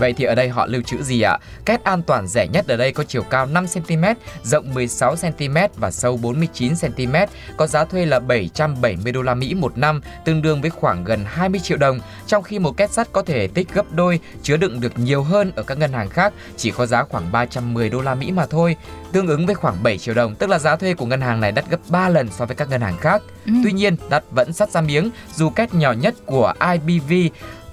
Vậy 0.00 0.12
thì 0.12 0.24
ở 0.24 0.34
đây 0.34 0.48
họ 0.48 0.66
lưu 0.66 0.82
trữ 0.82 1.02
gì 1.02 1.22
ạ? 1.22 1.38
Két 1.66 1.84
an 1.84 2.02
toàn 2.02 2.26
rẻ 2.26 2.46
nhất 2.46 2.68
ở 2.68 2.76
đây 2.76 2.92
có 2.92 3.04
chiều 3.04 3.22
cao 3.22 3.46
5 3.46 3.66
cm, 3.74 4.04
rộng 4.42 4.74
16 4.74 5.16
cm 5.16 5.56
và 5.76 5.90
sâu 5.90 6.16
49 6.16 6.72
cm, 6.80 7.14
có 7.56 7.66
giá 7.66 7.84
thuê 7.84 8.06
là 8.06 8.20
770 8.20 9.12
đô 9.12 9.22
la 9.22 9.34
Mỹ 9.34 9.54
một 9.54 9.78
năm, 9.78 10.00
tương 10.24 10.42
đương 10.42 10.60
với 10.60 10.70
khoảng 10.70 11.04
gần 11.04 11.24
20 11.26 11.60
triệu 11.60 11.78
đồng, 11.78 12.00
trong 12.26 12.42
khi 12.42 12.58
một 12.58 12.76
két 12.76 12.90
sắt 12.90 13.12
có 13.12 13.22
thể 13.22 13.46
tích 13.46 13.74
gấp 13.74 13.92
đôi, 13.92 14.20
chứa 14.42 14.56
đựng 14.56 14.80
được 14.80 14.98
nhiều 14.98 15.22
hơn 15.22 15.52
ở 15.56 15.62
các 15.62 15.78
ngân 15.78 15.92
hàng 15.92 16.08
khác, 16.08 16.32
chỉ 16.56 16.70
có 16.70 16.86
giá 16.86 17.04
khoảng 17.04 17.32
310 17.32 17.88
đô 17.88 18.00
la 18.00 18.14
Mỹ 18.14 18.32
mà 18.32 18.46
thôi, 18.46 18.76
tương 19.12 19.26
ứng 19.26 19.46
với 19.46 19.54
khoảng 19.54 19.82
7 19.82 19.98
triệu 19.98 20.14
đồng, 20.14 20.34
tức 20.34 20.50
là 20.50 20.58
giá 20.58 20.76
thuê 20.76 20.94
của 20.94 21.06
ngân 21.06 21.20
hàng 21.20 21.40
này 21.40 21.52
đắt 21.52 21.70
gấp 21.70 21.80
3 21.88 22.08
lần 22.08 22.28
so 22.30 22.46
với 22.46 22.56
các 22.56 22.70
ngân 22.70 22.80
hàng 22.80 22.96
khác. 23.00 23.22
Ừ. 23.46 23.52
Tuy 23.64 23.72
nhiên, 23.72 23.96
đắt 24.10 24.24
vẫn 24.30 24.52
sắt 24.52 24.70
ra 24.70 24.80
miếng, 24.80 25.10
dù 25.36 25.50
két 25.50 25.74
nhỏ 25.74 25.92
nhất 25.92 26.14
của 26.26 26.52
IBV 26.72 27.12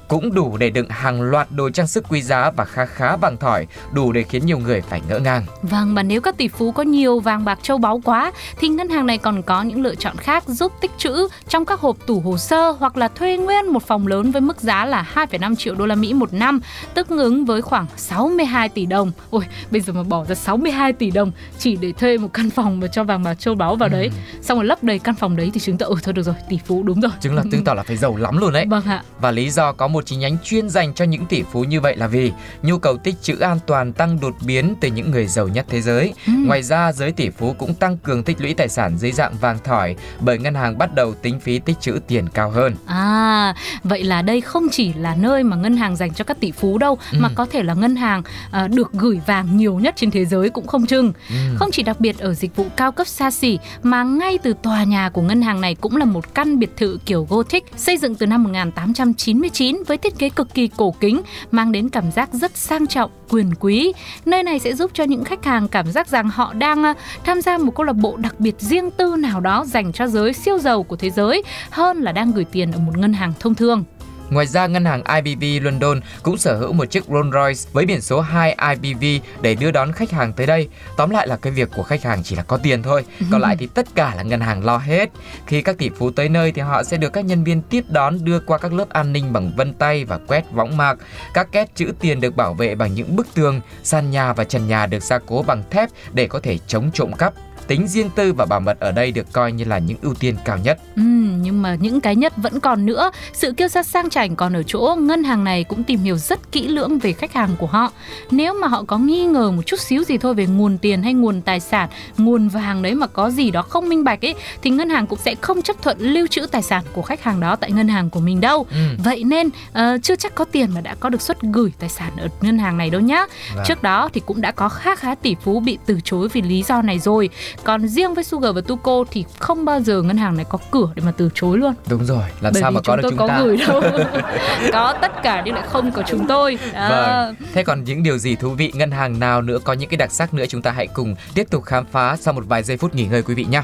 cũng 0.07 0.33
đủ 0.33 0.57
để 0.57 0.69
đựng 0.69 0.89
hàng 0.89 1.21
loạt 1.21 1.51
đồ 1.51 1.69
trang 1.69 1.87
sức 1.87 2.05
quý 2.09 2.21
giá 2.21 2.51
và 2.51 2.65
khá 2.65 2.85
khá 2.85 3.15
vàng 3.15 3.37
thỏi, 3.37 3.67
đủ 3.93 4.11
để 4.11 4.23
khiến 4.23 4.45
nhiều 4.45 4.59
người 4.59 4.81
phải 4.81 5.01
ngỡ 5.09 5.19
ngàng. 5.19 5.45
Vâng, 5.61 5.95
và 5.95 6.03
nếu 6.03 6.21
các 6.21 6.37
tỷ 6.37 6.47
phú 6.47 6.71
có 6.71 6.83
nhiều 6.83 7.19
vàng 7.19 7.45
bạc 7.45 7.59
châu 7.61 7.77
báu 7.77 8.01
quá 8.03 8.31
thì 8.59 8.67
ngân 8.67 8.89
hàng 8.89 9.05
này 9.05 9.17
còn 9.17 9.41
có 9.41 9.61
những 9.61 9.81
lựa 9.81 9.95
chọn 9.95 10.17
khác 10.17 10.43
giúp 10.47 10.71
tích 10.81 10.91
trữ 10.97 11.27
trong 11.47 11.65
các 11.65 11.79
hộp 11.79 11.97
tủ 12.07 12.19
hồ 12.19 12.37
sơ 12.37 12.71
hoặc 12.71 12.97
là 12.97 13.07
thuê 13.07 13.37
nguyên 13.37 13.67
một 13.67 13.83
phòng 13.83 14.07
lớn 14.07 14.31
với 14.31 14.41
mức 14.41 14.61
giá 14.61 14.85
là 14.85 15.05
2,5 15.13 15.55
triệu 15.55 15.75
đô 15.75 15.85
la 15.85 15.95
Mỹ 15.95 16.13
một 16.13 16.33
năm, 16.33 16.59
tức 16.93 17.09
ứng 17.09 17.45
với 17.45 17.61
khoảng 17.61 17.85
62 17.97 18.69
tỷ 18.69 18.85
đồng. 18.85 19.11
Ôi, 19.29 19.43
bây 19.71 19.81
giờ 19.81 19.93
mà 19.93 20.03
bỏ 20.03 20.25
ra 20.25 20.35
62 20.35 20.93
tỷ 20.93 21.11
đồng 21.11 21.31
chỉ 21.59 21.75
để 21.75 21.91
thuê 21.91 22.17
một 22.17 22.29
căn 22.33 22.49
phòng 22.49 22.79
và 22.79 22.87
cho 22.87 23.03
vàng 23.03 23.23
bạc 23.23 23.33
châu 23.33 23.55
báu 23.55 23.75
vào 23.75 23.89
đấy, 23.89 24.11
xong 24.41 24.57
rồi 24.57 24.65
lấp 24.65 24.83
đầy 24.83 24.99
căn 24.99 25.15
phòng 25.15 25.35
đấy 25.35 25.51
thì 25.53 25.59
chứng 25.59 25.77
tỏ 25.77 25.85
ừ 25.85 25.95
thôi 26.03 26.13
được 26.13 26.23
rồi, 26.23 26.35
tỷ 26.49 26.59
phú 26.65 26.83
đúng 26.83 27.01
rồi. 27.01 27.11
Chứng 27.21 27.35
là 27.35 27.43
chứng 27.51 27.63
tỏ 27.63 27.73
là 27.73 27.83
phải 27.83 27.97
giàu 27.97 28.15
lắm 28.15 28.37
luôn 28.37 28.53
đấy. 28.53 28.65
Vâng 28.69 28.85
ạ. 28.85 29.03
Và 29.19 29.31
lý 29.31 29.49
do 29.49 29.71
có 29.71 29.87
một 29.87 29.96
chi 30.01 30.15
nhánh 30.15 30.37
chuyên 30.43 30.69
dành 30.69 30.93
cho 30.93 31.05
những 31.05 31.25
tỷ 31.25 31.43
phú 31.51 31.63
như 31.63 31.81
vậy 31.81 31.95
là 31.97 32.07
vì 32.07 32.31
nhu 32.61 32.77
cầu 32.77 32.97
tích 32.97 33.15
trữ 33.21 33.39
an 33.39 33.59
toàn 33.67 33.93
tăng 33.93 34.19
đột 34.19 34.35
biến 34.45 34.73
từ 34.81 34.87
những 34.87 35.11
người 35.11 35.27
giàu 35.27 35.47
nhất 35.47 35.65
thế 35.69 35.81
giới. 35.81 36.13
Ừ. 36.27 36.33
Ngoài 36.45 36.63
ra, 36.63 36.91
giới 36.91 37.11
tỷ 37.11 37.29
phú 37.29 37.55
cũng 37.57 37.73
tăng 37.73 37.97
cường 37.97 38.23
tích 38.23 38.41
lũy 38.41 38.53
tài 38.53 38.67
sản 38.69 38.97
dưới 38.97 39.11
dạng 39.11 39.33
vàng 39.41 39.57
thỏi 39.63 39.95
bởi 40.19 40.37
ngân 40.39 40.53
hàng 40.55 40.77
bắt 40.77 40.95
đầu 40.95 41.13
tính 41.13 41.39
phí 41.39 41.59
tích 41.59 41.79
trữ 41.81 41.99
tiền 42.07 42.27
cao 42.33 42.49
hơn. 42.49 42.75
À, 42.85 43.55
vậy 43.83 44.03
là 44.03 44.21
đây 44.21 44.41
không 44.41 44.67
chỉ 44.71 44.93
là 44.93 45.15
nơi 45.15 45.43
mà 45.43 45.55
ngân 45.57 45.77
hàng 45.77 45.95
dành 45.95 46.13
cho 46.13 46.23
các 46.23 46.39
tỷ 46.39 46.51
phú 46.51 46.77
đâu, 46.77 46.97
Ừ. 47.11 47.17
mà 47.21 47.29
có 47.35 47.45
thể 47.45 47.63
là 47.63 47.73
ngân 47.73 47.95
hàng 47.95 48.23
à, 48.51 48.67
được 48.67 48.91
gửi 48.93 49.19
vàng 49.25 49.57
nhiều 49.57 49.79
nhất 49.79 49.93
trên 49.97 50.11
thế 50.11 50.25
giới 50.25 50.49
cũng 50.49 50.67
không 50.67 50.85
chừng. 50.85 51.13
Ừ. 51.29 51.35
Không 51.57 51.71
chỉ 51.71 51.83
đặc 51.83 51.99
biệt 51.99 52.17
ở 52.19 52.33
dịch 52.33 52.55
vụ 52.55 52.65
cao 52.75 52.91
cấp 52.91 53.07
xa 53.07 53.31
xỉ, 53.31 53.59
mà 53.83 54.03
ngay 54.03 54.37
từ 54.37 54.53
tòa 54.63 54.83
nhà 54.83 55.09
của 55.09 55.21
ngân 55.21 55.41
hàng 55.41 55.61
này 55.61 55.75
cũng 55.75 55.95
là 55.97 56.05
một 56.05 56.33
căn 56.33 56.59
biệt 56.59 56.77
thự 56.77 56.99
kiểu 57.05 57.27
Gothic, 57.29 57.63
xây 57.77 57.97
dựng 57.97 58.15
từ 58.15 58.25
năm 58.25 58.43
1899 58.43 59.83
với 59.87 59.97
thiết 59.97 60.17
kế 60.17 60.29
cực 60.29 60.53
kỳ 60.53 60.67
cổ 60.77 60.93
kính, 60.99 61.21
mang 61.51 61.71
đến 61.71 61.89
cảm 61.89 62.11
giác 62.11 62.33
rất 62.33 62.57
sang 62.57 62.87
trọng, 62.87 63.11
quyền 63.29 63.51
quý. 63.59 63.93
Nơi 64.25 64.43
này 64.43 64.59
sẽ 64.59 64.73
giúp 64.73 64.91
cho 64.93 65.03
những 65.03 65.23
khách 65.23 65.45
hàng 65.45 65.67
cảm 65.67 65.91
giác 65.91 66.07
rằng 66.07 66.29
họ 66.29 66.53
đang 66.53 66.83
à, 66.83 66.93
tham 67.23 67.41
gia 67.41 67.57
một 67.57 67.75
câu 67.75 67.85
lạc 67.85 67.93
bộ 67.93 68.17
đặc 68.17 68.39
biệt 68.39 68.55
riêng 68.59 68.91
tư 68.91 69.15
nào 69.15 69.39
đó 69.39 69.65
dành 69.67 69.93
cho 69.93 70.07
giới 70.07 70.33
siêu 70.33 70.57
giàu 70.57 70.83
của 70.83 70.95
thế 70.95 71.09
giới 71.09 71.43
hơn 71.69 72.01
là 72.01 72.11
đang 72.11 72.31
gửi 72.31 72.45
tiền 72.45 72.71
ở 72.71 72.79
một 72.79 72.97
ngân 72.97 73.13
hàng 73.13 73.33
thông 73.39 73.55
thường. 73.55 73.83
Ngoài 74.29 74.47
ra, 74.47 74.67
ngân 74.67 74.85
hàng 74.85 75.03
IBV 75.23 75.65
London 75.65 75.99
cũng 76.23 76.37
sở 76.37 76.57
hữu 76.57 76.73
một 76.73 76.85
chiếc 76.85 77.05
Rolls 77.05 77.33
Royce 77.33 77.69
với 77.73 77.85
biển 77.85 78.01
số 78.01 78.21
2 78.21 78.55
IBV 78.81 79.25
để 79.41 79.55
đưa 79.55 79.71
đón 79.71 79.91
khách 79.91 80.11
hàng 80.11 80.33
tới 80.33 80.47
đây. 80.47 80.67
Tóm 80.97 81.09
lại 81.09 81.27
là 81.27 81.37
cái 81.37 81.53
việc 81.53 81.69
của 81.75 81.83
khách 81.83 82.03
hàng 82.03 82.23
chỉ 82.23 82.35
là 82.35 82.43
có 82.43 82.57
tiền 82.57 82.83
thôi, 82.83 83.05
còn 83.31 83.41
lại 83.41 83.55
thì 83.59 83.67
tất 83.67 83.87
cả 83.95 84.13
là 84.17 84.23
ngân 84.23 84.41
hàng 84.41 84.65
lo 84.65 84.77
hết. 84.77 85.09
Khi 85.47 85.61
các 85.61 85.77
tỷ 85.77 85.89
phú 85.89 86.11
tới 86.11 86.29
nơi 86.29 86.51
thì 86.51 86.61
họ 86.61 86.83
sẽ 86.83 86.97
được 86.97 87.13
các 87.13 87.25
nhân 87.25 87.43
viên 87.43 87.61
tiếp 87.61 87.83
đón 87.89 88.25
đưa 88.25 88.39
qua 88.39 88.57
các 88.57 88.73
lớp 88.73 88.89
an 88.89 89.13
ninh 89.13 89.33
bằng 89.33 89.51
vân 89.57 89.73
tay 89.73 90.05
và 90.05 90.19
quét 90.27 90.51
võng 90.51 90.77
mạc. 90.77 90.97
Các 91.33 91.51
két 91.51 91.75
chữ 91.75 91.93
tiền 91.99 92.21
được 92.21 92.35
bảo 92.35 92.53
vệ 92.53 92.75
bằng 92.75 92.93
những 92.93 93.15
bức 93.15 93.27
tường, 93.33 93.61
sàn 93.83 94.11
nhà 94.11 94.33
và 94.33 94.43
trần 94.43 94.67
nhà 94.67 94.85
được 94.85 95.03
gia 95.03 95.19
cố 95.19 95.43
bằng 95.47 95.63
thép 95.69 95.89
để 96.13 96.27
có 96.27 96.39
thể 96.39 96.57
chống 96.67 96.89
trộm 96.93 97.13
cắp. 97.13 97.33
Tính 97.67 97.87
riêng 97.87 98.09
tư 98.15 98.33
và 98.33 98.45
bảo 98.45 98.59
mật 98.59 98.79
ở 98.79 98.91
đây 98.91 99.11
được 99.11 99.31
coi 99.31 99.51
như 99.51 99.63
là 99.63 99.77
những 99.79 99.97
ưu 100.01 100.13
tiên 100.13 100.35
cao 100.45 100.57
nhất. 100.57 100.79
Ừm, 100.95 101.41
nhưng 101.41 101.61
mà 101.61 101.75
những 101.75 102.01
cái 102.01 102.15
nhất 102.15 102.33
vẫn 102.37 102.59
còn 102.59 102.85
nữa. 102.85 103.11
Sự 103.33 103.51
kiêu 103.51 103.67
sa 103.67 103.83
sang 103.83 104.09
chảnh 104.09 104.35
còn 104.35 104.53
ở 104.53 104.63
chỗ 104.63 104.95
ngân 104.99 105.23
hàng 105.23 105.43
này 105.43 105.63
cũng 105.63 105.83
tìm 105.83 105.99
hiểu 105.99 106.17
rất 106.17 106.51
kỹ 106.51 106.67
lưỡng 106.67 106.99
về 106.99 107.13
khách 107.13 107.33
hàng 107.33 107.49
của 107.59 107.67
họ. 107.67 107.91
Nếu 108.31 108.53
mà 108.53 108.67
họ 108.67 108.83
có 108.83 108.97
nghi 108.97 109.25
ngờ 109.25 109.51
một 109.51 109.61
chút 109.65 109.79
xíu 109.79 110.03
gì 110.03 110.17
thôi 110.17 110.33
về 110.33 110.45
nguồn 110.45 110.77
tiền 110.77 111.03
hay 111.03 111.13
nguồn 111.13 111.41
tài 111.41 111.59
sản, 111.59 111.89
nguồn 112.17 112.47
vàng 112.47 112.81
đấy 112.81 112.95
mà 112.95 113.07
có 113.07 113.29
gì 113.29 113.51
đó 113.51 113.61
không 113.61 113.89
minh 113.89 114.03
bạch 114.03 114.25
ấy 114.25 114.35
thì 114.61 114.69
ngân 114.69 114.89
hàng 114.89 115.07
cũng 115.07 115.19
sẽ 115.19 115.35
không 115.41 115.61
chấp 115.61 115.81
thuận 115.81 115.97
lưu 115.99 116.27
trữ 116.27 116.45
tài 116.45 116.61
sản 116.61 116.83
của 116.93 117.01
khách 117.01 117.23
hàng 117.23 117.39
đó 117.39 117.55
tại 117.55 117.71
ngân 117.71 117.87
hàng 117.87 118.09
của 118.09 118.19
mình 118.19 118.41
đâu. 118.41 118.65
Ừ. 118.71 118.77
Vậy 119.03 119.23
nên 119.23 119.47
uh, 119.47 120.03
chưa 120.03 120.15
chắc 120.15 120.35
có 120.35 120.45
tiền 120.45 120.69
mà 120.73 120.81
đã 120.81 120.95
có 120.99 121.09
được 121.09 121.21
suất 121.21 121.41
gửi 121.41 121.71
tài 121.79 121.89
sản 121.89 122.11
ở 122.17 122.27
ngân 122.41 122.59
hàng 122.59 122.77
này 122.77 122.89
đâu 122.89 123.01
nhá. 123.01 123.25
Vâng. 123.55 123.65
Trước 123.67 123.83
đó 123.83 124.09
thì 124.13 124.21
cũng 124.25 124.41
đã 124.41 124.51
có 124.51 124.69
khá 124.69 124.95
khá 124.95 125.15
tỷ 125.15 125.35
phú 125.43 125.59
bị 125.59 125.77
từ 125.85 125.99
chối 126.03 126.27
vì 126.33 126.41
lý 126.41 126.63
do 126.63 126.81
này 126.81 126.99
rồi. 126.99 127.29
Còn 127.63 127.87
riêng 127.87 128.13
với 128.13 128.23
Sugar 128.23 128.55
và 128.55 128.61
Tuco 128.61 129.03
thì 129.11 129.25
không 129.39 129.65
bao 129.65 129.79
giờ 129.79 130.01
ngân 130.01 130.17
hàng 130.17 130.35
này 130.35 130.45
có 130.49 130.57
cửa 130.71 130.87
để 130.95 131.03
mà 131.05 131.11
từ 131.17 131.29
chối 131.33 131.57
luôn. 131.57 131.73
Đúng 131.89 132.05
rồi, 132.05 132.23
làm 132.41 132.53
Bởi 132.53 132.61
sao 132.61 132.71
vì 132.71 132.75
mà 132.75 132.81
có 132.81 132.93
chúng 132.93 132.95
được 132.95 133.01
tôi 133.01 133.11
chúng 133.11 133.19
có 133.19 133.27
ta. 133.27 133.39
gửi 133.41 133.57
đâu. 133.57 133.81
có 134.73 134.93
tất 135.01 135.11
cả 135.23 135.41
nhưng 135.45 135.55
lại 135.55 135.63
không 135.67 135.91
có 135.91 136.03
chúng 136.07 136.27
tôi. 136.27 136.57
Đó. 136.73 136.89
Vâng. 136.89 137.35
Thế 137.53 137.63
còn 137.63 137.83
những 137.83 138.03
điều 138.03 138.17
gì 138.17 138.35
thú 138.35 138.49
vị 138.49 138.71
ngân 138.75 138.91
hàng 138.91 139.19
nào 139.19 139.41
nữa 139.41 139.57
có 139.63 139.73
những 139.73 139.89
cái 139.89 139.97
đặc 139.97 140.11
sắc 140.11 140.33
nữa 140.33 140.45
chúng 140.49 140.61
ta 140.61 140.71
hãy 140.71 140.87
cùng 140.87 141.15
tiếp 141.33 141.47
tục 141.49 141.63
khám 141.63 141.85
phá 141.91 142.15
sau 142.17 142.33
một 142.33 142.43
vài 142.47 142.63
giây 142.63 142.77
phút 142.77 142.95
nghỉ 142.95 143.05
ngơi 143.05 143.21
quý 143.23 143.33
vị 143.35 143.45
nhé. 143.49 143.61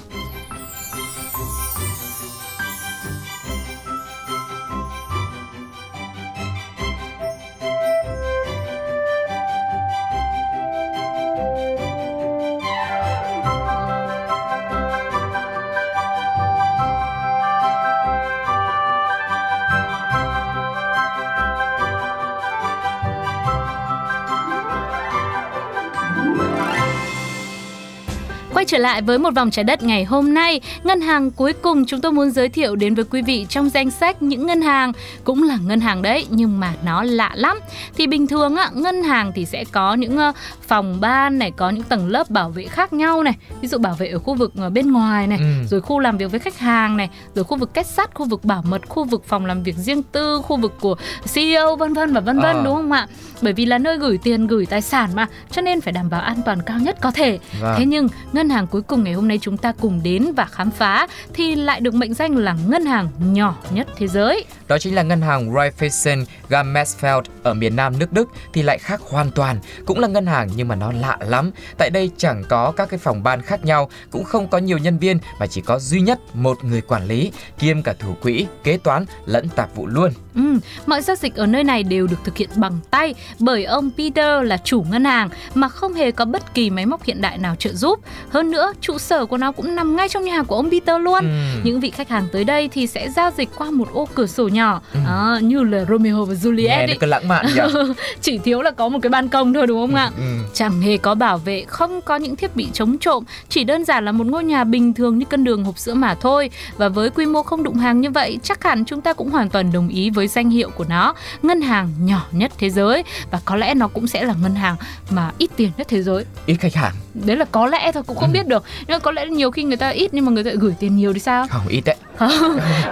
Quay 28.63 28.67
trở 28.67 28.77
lại 28.77 29.01
với 29.01 29.17
một 29.19 29.29
vòng 29.35 29.51
trái 29.51 29.63
đất 29.63 29.83
ngày 29.83 30.03
hôm 30.03 30.33
nay, 30.33 30.61
ngân 30.83 31.01
hàng 31.01 31.31
cuối 31.31 31.53
cùng 31.53 31.85
chúng 31.85 32.01
tôi 32.01 32.11
muốn 32.11 32.31
giới 32.31 32.49
thiệu 32.49 32.75
đến 32.75 32.95
với 32.95 33.05
quý 33.11 33.21
vị 33.21 33.45
trong 33.49 33.69
danh 33.69 33.91
sách 33.91 34.21
những 34.21 34.45
ngân 34.47 34.61
hàng 34.61 34.91
cũng 35.23 35.43
là 35.43 35.57
ngân 35.65 35.79
hàng 35.79 36.01
đấy 36.01 36.25
nhưng 36.29 36.59
mà 36.59 36.73
nó 36.85 37.03
lạ 37.03 37.31
lắm. 37.35 37.59
Thì 37.95 38.07
bình 38.07 38.27
thường 38.27 38.55
á, 38.55 38.69
ngân 38.73 39.03
hàng 39.03 39.31
thì 39.35 39.45
sẽ 39.45 39.63
có 39.71 39.93
những 39.93 40.17
ờ, 40.17 40.31
phòng 40.67 40.97
ban 41.01 41.39
này, 41.39 41.51
có 41.51 41.69
những 41.69 41.83
tầng 41.83 42.07
lớp 42.07 42.29
bảo 42.29 42.49
vệ 42.49 42.63
khác 42.65 42.93
nhau 42.93 43.23
này, 43.23 43.33
ví 43.61 43.67
dụ 43.67 43.77
bảo 43.77 43.93
vệ 43.93 44.07
ở 44.07 44.19
khu 44.19 44.33
vực 44.35 44.51
ờ, 44.57 44.69
bên 44.69 44.91
ngoài 44.91 45.27
này, 45.27 45.37
Ừ. 45.37 45.67
rồi 45.69 45.81
khu 45.81 45.99
làm 45.99 46.17
việc 46.17 46.31
với 46.31 46.39
khách 46.39 46.59
hàng 46.59 46.97
này, 46.97 47.09
rồi 47.35 47.43
khu 47.43 47.57
vực 47.57 47.73
kết 47.73 47.85
sắt, 47.87 48.13
khu 48.13 48.25
vực 48.25 48.45
bảo 48.45 48.63
mật, 48.69 48.81
khu 48.89 49.03
vực 49.03 49.23
phòng 49.27 49.45
làm 49.45 49.63
việc 49.63 49.75
riêng 49.77 50.03
tư, 50.03 50.41
khu 50.43 50.57
vực 50.57 50.73
của 50.79 50.95
CEO 51.33 51.75
vân 51.75 51.93
vân 51.93 52.13
và 52.13 52.19
vân 52.21 52.39
vân 52.39 52.55
Ờ. 52.57 52.61
đúng 52.65 52.75
không 52.75 52.91
ạ? 52.91 53.07
Bởi 53.41 53.53
vì 53.53 53.65
là 53.65 53.77
nơi 53.77 53.97
gửi 53.97 54.17
tiền, 54.23 54.47
gửi 54.47 54.65
tài 54.65 54.81
sản 54.81 55.09
mà, 55.15 55.27
cho 55.51 55.61
nên 55.61 55.81
phải 55.81 55.93
đảm 55.93 56.09
bảo 56.09 56.21
an 56.21 56.37
toàn 56.45 56.61
cao 56.61 56.79
nhất 56.79 56.97
có 57.01 57.11
thể. 57.11 57.39
Vâng. 57.61 57.75
Thế 57.77 57.85
nhưng 57.85 58.07
ngân 58.33 58.49
hàng 58.53 58.67
cuối 58.67 58.81
cùng 58.81 59.03
ngày 59.03 59.13
hôm 59.13 59.27
nay 59.27 59.39
chúng 59.41 59.57
ta 59.57 59.73
cùng 59.81 60.01
đến 60.03 60.33
và 60.35 60.45
khám 60.45 60.71
phá 60.71 61.07
thì 61.33 61.55
lại 61.55 61.81
được 61.81 61.93
mệnh 61.93 62.13
danh 62.13 62.35
là 62.35 62.55
ngân 62.67 62.85
hàng 62.85 63.07
nhỏ 63.33 63.55
nhất 63.71 63.87
thế 63.97 64.07
giới. 64.07 64.45
Đó 64.73 64.79
chính 64.79 64.95
là 64.95 65.03
ngân 65.03 65.21
hàng 65.21 65.53
Raiffeisen 65.53 66.25
Gamesfeld 66.49 67.21
ở 67.43 67.53
miền 67.53 67.75
Nam 67.75 67.99
nước 67.99 68.13
Đức 68.13 68.29
thì 68.53 68.61
lại 68.61 68.77
khác 68.77 69.01
hoàn 69.09 69.31
toàn. 69.31 69.59
Cũng 69.85 69.99
là 69.99 70.07
ngân 70.07 70.25
hàng 70.25 70.49
nhưng 70.55 70.67
mà 70.67 70.75
nó 70.75 70.91
lạ 70.91 71.17
lắm. 71.19 71.51
Tại 71.77 71.89
đây 71.89 72.11
chẳng 72.17 72.43
có 72.49 72.71
các 72.71 72.89
cái 72.89 72.99
phòng 72.99 73.23
ban 73.23 73.41
khác 73.41 73.65
nhau, 73.65 73.89
cũng 74.11 74.23
không 74.23 74.47
có 74.47 74.57
nhiều 74.57 74.77
nhân 74.77 74.97
viên 74.97 75.17
mà 75.39 75.47
chỉ 75.47 75.61
có 75.61 75.79
duy 75.79 76.01
nhất 76.01 76.19
một 76.33 76.63
người 76.63 76.81
quản 76.81 77.05
lý, 77.05 77.31
kiêm 77.59 77.81
cả 77.81 77.93
thủ 77.99 78.15
quỹ, 78.21 78.45
kế 78.63 78.77
toán 78.77 79.05
lẫn 79.25 79.49
tạp 79.49 79.75
vụ 79.75 79.87
luôn. 79.87 80.11
Ừ, 80.35 80.41
mọi 80.85 81.01
giao 81.01 81.15
dịch 81.15 81.35
ở 81.35 81.45
nơi 81.45 81.63
này 81.63 81.83
đều 81.83 82.07
được 82.07 82.19
thực 82.23 82.37
hiện 82.37 82.49
bằng 82.55 82.79
tay 82.91 83.15
bởi 83.39 83.63
ông 83.63 83.91
Peter 83.97 84.43
là 84.43 84.57
chủ 84.57 84.85
ngân 84.89 85.05
hàng 85.05 85.29
mà 85.53 85.69
không 85.69 85.93
hề 85.93 86.11
có 86.11 86.25
bất 86.25 86.53
kỳ 86.53 86.69
máy 86.69 86.85
móc 86.85 87.03
hiện 87.03 87.21
đại 87.21 87.37
nào 87.37 87.55
trợ 87.55 87.73
giúp. 87.73 87.99
Hơn 88.29 88.51
nữa, 88.51 88.73
trụ 88.81 88.97
sở 88.97 89.25
của 89.25 89.37
nó 89.37 89.51
cũng 89.51 89.75
nằm 89.75 89.95
ngay 89.95 90.09
trong 90.09 90.23
nhà 90.23 90.43
của 90.43 90.55
ông 90.55 90.69
Peter 90.71 91.01
luôn. 91.01 91.19
Ừm. 91.19 91.63
Những 91.63 91.79
vị 91.79 91.89
khách 91.89 92.09
hàng 92.09 92.27
tới 92.31 92.43
đây 92.43 92.67
thì 92.67 92.87
sẽ 92.87 93.09
giao 93.09 93.31
dịch 93.37 93.49
qua 93.57 93.71
một 93.71 93.87
ô 93.93 94.07
cửa 94.15 94.27
sổ 94.27 94.47
nhỏ 94.47 94.62
Ừ. 94.93 94.99
à, 95.07 95.39
như 95.41 95.63
là 95.63 95.85
Romeo 95.89 96.25
và 96.25 96.33
Juliet 96.33 96.67
Nghe 96.67 96.85
ấy. 96.87 96.97
lãng 97.01 97.27
mạn? 97.27 97.45
Chỉ 98.21 98.37
thiếu 98.37 98.61
là 98.61 98.71
có 98.71 98.89
một 98.89 98.99
cái 99.01 99.09
ban 99.09 99.29
công 99.29 99.53
thôi 99.53 99.67
đúng 99.67 99.81
không 99.87 99.95
ạ? 99.95 100.11
Ừ. 100.17 100.23
Chẳng 100.53 100.81
hề 100.81 100.97
có 100.97 101.15
bảo 101.15 101.37
vệ, 101.37 101.63
không 101.67 102.01
có 102.01 102.15
những 102.15 102.35
thiết 102.35 102.55
bị 102.55 102.67
chống 102.73 102.97
trộm, 102.97 103.23
chỉ 103.49 103.63
đơn 103.63 103.85
giản 103.85 104.05
là 104.05 104.11
một 104.11 104.27
ngôi 104.27 104.43
nhà 104.43 104.63
bình 104.63 104.93
thường 104.93 105.17
như 105.17 105.25
cân 105.25 105.43
đường 105.43 105.63
hộp 105.63 105.77
sữa 105.77 105.93
mà 105.93 106.15
thôi. 106.15 106.49
Và 106.77 106.89
với 106.89 107.09
quy 107.09 107.25
mô 107.25 107.43
không 107.43 107.63
đụng 107.63 107.75
hàng 107.75 108.01
như 108.01 108.09
vậy, 108.11 108.39
chắc 108.43 108.63
hẳn 108.63 108.85
chúng 108.85 109.01
ta 109.01 109.13
cũng 109.13 109.29
hoàn 109.29 109.49
toàn 109.49 109.71
đồng 109.71 109.87
ý 109.89 110.09
với 110.09 110.27
danh 110.27 110.49
hiệu 110.49 110.69
của 110.69 110.85
nó, 110.89 111.13
ngân 111.41 111.61
hàng 111.61 111.89
nhỏ 111.99 112.25
nhất 112.31 112.51
thế 112.57 112.69
giới 112.69 113.03
và 113.31 113.39
có 113.45 113.55
lẽ 113.55 113.73
nó 113.73 113.87
cũng 113.87 114.07
sẽ 114.07 114.23
là 114.23 114.33
ngân 114.41 114.55
hàng 114.55 114.75
mà 115.09 115.31
ít 115.37 115.49
tiền 115.55 115.71
nhất 115.77 115.87
thế 115.89 116.01
giới. 116.03 116.25
Ít 116.45 116.55
khách 116.55 116.73
hàng, 116.75 116.93
Đấy 117.13 117.37
là 117.37 117.45
có 117.51 117.67
lẽ 117.67 117.91
thôi 117.91 118.03
cũng 118.07 118.17
không 118.17 118.29
Ừ. 118.29 118.33
biết 118.33 118.47
được. 118.47 118.63
Nhưng 118.87 118.99
có 119.01 119.11
lẽ 119.11 119.25
nhiều 119.25 119.51
khi 119.51 119.63
người 119.63 119.77
ta 119.77 119.89
ít 119.89 120.13
nhưng 120.13 120.25
mà 120.25 120.31
người 120.31 120.43
ta 120.43 120.51
gửi 120.59 120.73
tiền 120.79 120.95
nhiều 120.95 121.13
thì 121.13 121.19
sao? 121.19 121.47
không 121.49 121.67
ít 121.67 121.81
đấy. 121.85 121.95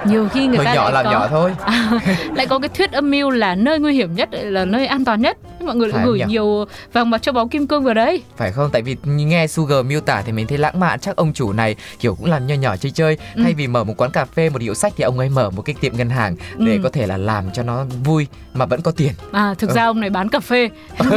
Nhiều 0.06 0.30
khi 0.34 0.48
người 0.48 0.58
Hơi 0.58 0.66
ta 0.66 0.74
nhỏ 0.76 0.90
làm 0.92 1.06
có 1.06 1.12
nhỏ 1.12 1.28
thôi 1.28 1.51
rồi 1.58 1.66
à, 1.66 2.00
lại 2.36 2.48
có 2.48 2.60
cái 2.60 2.70
thuyết 2.70 2.92
âm 2.92 3.12
mưu 3.12 3.30
là 3.30 3.56
nơi 3.56 3.80
nguy 3.80 3.94
hiểm 3.94 4.16
nhất, 4.16 4.30
là 4.32 4.66
nơi 4.66 4.88
an 4.88 5.06
toàn 5.06 5.22
nhất 5.22 5.38
mọi 5.64 5.76
người 5.76 5.90
lại 5.90 6.06
gửi 6.06 6.20
nhỉ? 6.20 6.26
nhiều 6.28 6.66
vàng 6.94 7.10
bạc 7.12 7.22
châu 7.22 7.34
báu 7.34 7.48
kim 7.48 7.68
cương 7.68 7.84
vào 7.84 7.94
đấy 7.94 8.24
Phải 8.38 8.52
không? 8.52 8.70
Tại 8.74 8.82
vì 8.82 8.96
nghe 9.06 9.48
Sugar 9.48 9.86
miêu 9.86 10.00
tả 10.02 10.22
thì 10.26 10.32
mình 10.32 10.48
thấy 10.48 10.58
lãng 10.58 10.80
mạn 10.80 11.00
Chắc 11.00 11.16
ông 11.16 11.34
chủ 11.34 11.54
này 11.54 11.76
kiểu 12.00 12.16
cũng 12.16 12.30
làm 12.32 12.48
nho 12.48 12.56
nhỏ 12.56 12.76
chơi 12.78 12.92
chơi 12.92 13.18
Ừ. 13.36 13.42
Thay 13.44 13.54
vì 13.54 13.68
mở 13.68 13.84
một 13.84 13.94
quán 13.98 14.12
cà 14.12 14.26
phê, 14.26 14.50
một 14.50 14.62
hiệu 14.62 14.74
sách 14.74 14.94
Thì 14.98 15.04
ông 15.04 15.20
ấy 15.20 15.30
mở 15.30 15.50
một 15.50 15.62
cái 15.62 15.76
tiệm 15.82 15.98
ngân 15.98 16.10
hàng 16.10 16.36
Để 16.58 16.74
Ừ. 16.74 16.80
có 16.84 16.90
thể 16.90 17.08
là 17.08 17.18
làm 17.18 17.52
cho 17.54 17.64
nó 17.64 17.86
vui 18.04 18.28
Mà 18.54 18.66
vẫn 18.66 18.82
có 18.82 18.92
tiền 18.92 19.12
à 19.32 19.54
thực 19.58 19.70
Ừ. 19.70 19.74
ra 19.74 19.86
ông 19.86 20.00
này 20.00 20.10
bán 20.10 20.30
cà 20.30 20.40
phê 20.40 20.70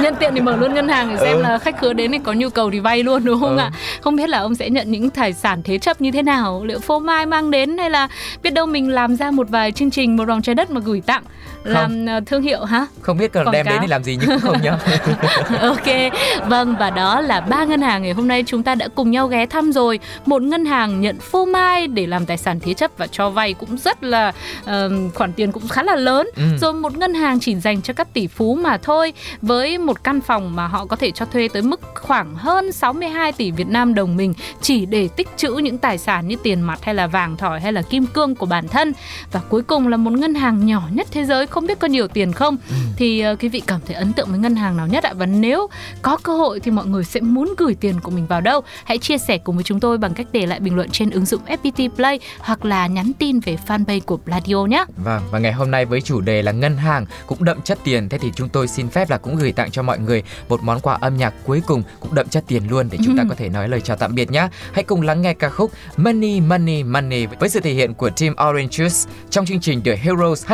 nhân 0.00 0.14
tiện 0.20 0.34
thì 0.34 0.40
mở 0.40 0.56
luôn 0.56 0.74
ngân 0.74 0.88
hàng 0.88 1.08
để 1.10 1.16
xem 1.20 1.36
Ừ. 1.36 1.42
là 1.42 1.58
khách 1.58 1.78
khứa 1.80 1.92
đến 1.92 2.12
thì 2.12 2.18
có 2.24 2.32
nhu 2.32 2.48
cầu 2.50 2.70
thì 2.70 2.78
vay 2.80 3.02
luôn 3.02 3.24
đúng 3.24 3.40
không 3.40 3.56
Ừ. 3.56 3.60
ạ 3.60 3.70
không 4.00 4.16
biết 4.16 4.28
là 4.28 4.38
ông 4.38 4.54
sẽ 4.54 4.70
nhận 4.70 4.90
những 4.90 5.10
tài 5.10 5.32
sản 5.32 5.62
thế 5.62 5.78
chấp 5.78 6.00
như 6.00 6.10
thế 6.10 6.22
nào 6.22 6.62
liệu 6.64 6.78
phô 6.80 6.98
mai 6.98 7.26
mang 7.26 7.50
đến 7.50 7.78
hay 7.78 7.90
là 7.90 8.08
biết 8.42 8.50
đâu 8.50 8.66
mình 8.66 8.88
làm 8.90 9.16
ra 9.16 9.30
một 9.30 9.48
vài 9.50 9.72
chương 9.72 9.90
trình 9.90 10.16
một 10.16 10.28
vòng 10.28 10.42
trái 10.42 10.54
đất 10.54 10.70
mà 10.70 10.80
gửi 10.84 11.00
tặng 11.06 11.22
làm 11.64 12.06
ờ, 12.06 12.20
thương 12.26 12.42
hiệu 12.42 12.64
hả 12.64 12.86
Không 13.00 13.18
biết 13.18 13.32
còn 13.32 13.46
Quảng 13.46 13.52
đem 13.52 13.66
cáo. 13.66 13.72
đến 13.74 13.82
để 13.82 13.88
làm 13.88 14.04
gì 14.04 14.18
nhưng 14.20 14.40
không 14.40 14.62
nhớ 14.62 14.78
ok, 15.60 16.12
vâng 16.48 16.76
và 16.78 16.90
đó 16.90 17.20
là 17.20 17.40
ba 17.40 17.64
ngân 17.64 17.80
hàng 17.82 18.02
ngày 18.02 18.12
hôm 18.12 18.28
nay 18.28 18.44
chúng 18.46 18.62
ta 18.62 18.74
đã 18.74 18.88
cùng 18.94 19.10
nhau 19.10 19.28
ghé 19.28 19.46
thăm 19.46 19.72
rồi. 19.72 19.98
Một 20.26 20.42
ngân 20.42 20.64
hàng 20.64 21.00
nhận 21.00 21.18
phô 21.20 21.44
mai 21.44 21.86
để 21.86 22.06
làm 22.06 22.26
tài 22.26 22.36
sản 22.36 22.60
thế 22.60 22.74
chấp 22.74 22.90
và 22.98 23.06
cho 23.06 23.30
vay 23.30 23.54
cũng 23.54 23.78
rất 23.78 24.02
là 24.04 24.32
ờm, 24.64 25.10
khoản 25.10 25.32
tiền 25.32 25.52
cũng 25.52 25.68
khá 25.68 25.82
là 25.82 25.96
lớn. 25.96 26.28
Ừ. 26.36 26.42
Rồi 26.60 26.72
một 26.72 26.96
ngân 26.96 27.14
hàng 27.14 27.40
chỉ 27.40 27.54
dành 27.56 27.82
cho 27.82 27.94
các 27.94 28.12
tỷ 28.14 28.26
phú 28.26 28.54
mà 28.54 28.78
thôi, 28.78 29.12
với 29.42 29.78
một 29.78 30.04
căn 30.04 30.20
phòng 30.20 30.56
mà 30.56 30.66
họ 30.66 30.86
có 30.86 30.96
thể 30.96 31.10
cho 31.10 31.24
thuê 31.24 31.48
tới 31.52 31.62
mức 31.62 31.80
khoảng 31.94 32.34
hơn 32.34 32.72
62 32.72 33.32
tỷ 33.32 33.50
Việt 33.50 33.68
Nam 33.68 33.94
đồng 33.94 34.16
mình 34.16 34.34
chỉ 34.60 34.86
để 34.86 35.08
tích 35.16 35.28
trữ 35.36 35.52
những 35.54 35.78
tài 35.78 35.98
sản 35.98 36.28
như 36.28 36.36
tiền 36.42 36.60
mặt 36.60 36.78
hay 36.82 36.94
là 36.94 37.06
vàng 37.06 37.36
thỏi 37.36 37.60
hay 37.60 37.72
là 37.72 37.82
kim 37.82 38.06
cương 38.06 38.34
của 38.34 38.46
bản 38.46 38.68
thân. 38.68 38.92
Và 39.32 39.40
cuối 39.48 39.62
cùng 39.62 39.88
là 39.88 39.96
một 39.96 40.12
ngân 40.12 40.34
hàng 40.34 40.66
nhỏ 40.66 40.82
nhất 40.92 41.06
thế 41.10 41.24
giới 41.24 41.46
không 41.52 41.66
biết 41.66 41.78
có 41.78 41.88
nhiều 41.88 42.08
tiền 42.08 42.32
không 42.32 42.56
Ừ. 42.68 42.74
thì 42.96 43.20
ờ, 43.20 43.36
quý 43.40 43.48
vị 43.48 43.62
cảm 43.66 43.80
thấy 43.86 43.96
ấn 43.96 44.12
tượng 44.12 44.28
với 44.30 44.38
ngân 44.38 44.56
hàng 44.56 44.76
nào 44.76 44.86
nhất 44.86 45.04
ạ 45.04 45.12
và 45.16 45.26
nếu 45.26 45.68
có 46.02 46.16
cơ 46.22 46.36
hội 46.36 46.60
thì 46.60 46.70
mọi 46.70 46.86
người 46.86 47.04
sẽ 47.04 47.20
muốn 47.20 47.54
gửi 47.58 47.74
tiền 47.74 48.00
của 48.00 48.10
mình 48.10 48.26
vào 48.26 48.40
đâu 48.40 48.60
hãy 48.84 48.98
chia 48.98 49.18
sẻ 49.18 49.38
cùng 49.38 49.54
với 49.56 49.64
chúng 49.64 49.80
tôi 49.80 49.98
bằng 49.98 50.14
cách 50.14 50.26
để 50.32 50.46
lại 50.46 50.60
bình 50.60 50.76
luận 50.76 50.90
trên 50.90 51.10
ứng 51.10 51.24
dụng 51.24 51.40
FPT 51.46 51.88
Play 51.88 52.20
hoặc 52.38 52.64
là 52.64 52.86
nhắn 52.86 53.12
tin 53.18 53.40
về 53.40 53.58
fanpage 53.66 54.00
của 54.00 54.16
Pladio 54.16 54.64
nhé 54.64 54.84
Vâng, 54.96 55.22
và 55.30 55.38
ngày 55.38 55.52
hôm 55.52 55.70
nay 55.70 55.84
với 55.84 56.00
chủ 56.00 56.20
đề 56.20 56.42
là 56.42 56.52
ngân 56.52 56.76
hàng 56.76 57.06
cũng 57.26 57.44
đậm 57.44 57.62
chất 57.62 57.78
tiền 57.84 58.08
Thế 58.08 58.18
thì 58.18 58.30
chúng 58.36 58.48
tôi 58.48 58.68
xin 58.68 58.88
phép 58.88 59.10
là 59.10 59.18
cũng 59.18 59.36
gửi 59.36 59.52
tặng 59.52 59.70
cho 59.70 59.82
mọi 59.82 59.98
người 59.98 60.22
một 60.48 60.62
món 60.62 60.80
quà 60.80 60.94
âm 61.00 61.16
nhạc 61.16 61.34
cuối 61.44 61.62
cùng 61.66 61.82
cũng 62.00 62.14
đậm 62.14 62.28
chất 62.28 62.44
tiền 62.46 62.62
luôn 62.70 62.88
Để 62.92 62.98
chúng 63.04 63.16
ta 63.16 63.22
Ừ. 63.22 63.26
có 63.28 63.34
thể 63.34 63.48
nói 63.48 63.68
lời 63.68 63.80
chào 63.80 63.96
tạm 63.96 64.14
biệt 64.14 64.30
nhé 64.30 64.48
Hãy 64.72 64.84
cùng 64.84 65.02
lắng 65.02 65.22
nghe 65.22 65.34
ca 65.34 65.48
khúc 65.48 65.70
Money 65.96 66.40
Money 66.40 66.82
Money 66.82 67.26
với 67.26 67.48
sự 67.48 67.60
thể 67.60 67.72
hiện 67.72 67.94
của 67.94 68.10
Team 68.10 68.34
Orange 68.48 68.68
Juice 68.84 69.08
trong 69.30 69.46
chương 69.46 69.60
trình 69.60 69.82
The 69.82 69.96
Heroes 69.96 70.46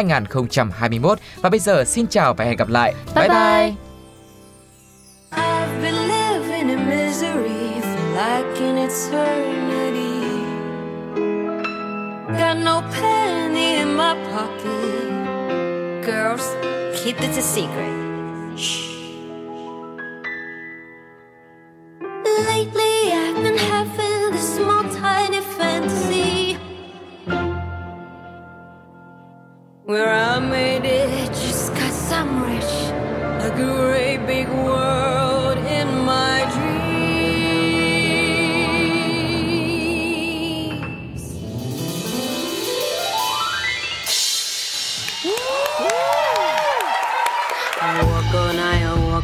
2021 0.88 1.18
Và 1.42 1.50
bây 1.50 1.60
giờ 1.60 1.84
xin 1.84 2.06
chào 2.06 2.34
và 2.34 2.44
hẹn 2.44 2.56
gặp 2.56 2.68
lại 2.68 2.94
Bye 3.14 3.28
bye. 3.28 3.74
I've 5.30 5.82
been 5.82 6.08
living 6.08 6.68
in 6.68 6.88
misery 6.88 7.80
for 7.80 8.04
like 8.14 8.60
an 8.60 8.76
eternity. 8.78 10.18
Got 12.38 12.56
no 12.64 12.82
penny 13.00 13.76
in 13.76 13.96
my 13.96 14.14
pocket. 14.32 15.08
Girls, 16.06 16.54
keep 16.94 17.16
this 17.18 17.38
a 17.38 17.42
secret. 17.42 17.92
Shh. 18.56 18.87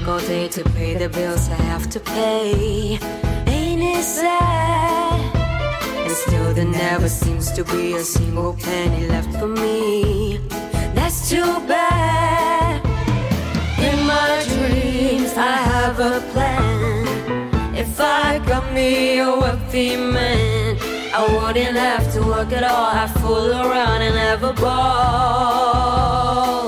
Money 0.05 0.49
to 0.49 0.63
pay 0.77 0.95
the 0.95 1.09
bills 1.09 1.49
I 1.49 1.55
have 1.55 1.89
to 1.91 2.01
pay. 2.01 2.99
Ain't 3.47 3.83
it 3.83 4.03
sad? 4.03 5.21
And 6.07 6.13
still 6.13 6.53
there 6.53 6.67
never 6.67 7.09
seems 7.09 7.51
to 7.53 7.65
be 7.65 7.95
a 7.95 8.05
single 8.05 8.55
penny 8.55 9.07
left 9.07 9.33
for 9.39 9.49
me. 9.49 10.39
That's 10.95 11.31
too 11.31 11.53
bad. 11.67 12.85
In 13.79 14.07
my 14.07 14.45
dreams, 14.53 15.33
I 15.37 15.57
have 15.73 15.99
a 15.99 16.21
plan. 16.33 17.75
If 17.75 17.99
I 17.99 18.41
got 18.47 18.73
me 18.73 19.21
a 19.21 19.31
wealthy 19.31 19.97
man, 19.97 20.77
I 21.15 21.23
wouldn't 21.33 21.77
have 21.77 22.13
to 22.15 22.21
work 22.21 22.53
at 22.53 22.65
all. 22.65 22.91
I'd 23.03 23.11
fool 23.21 23.53
around 23.53 24.03
and 24.03 24.17
have 24.17 24.43
a 24.43 24.53
ball. 24.53 26.64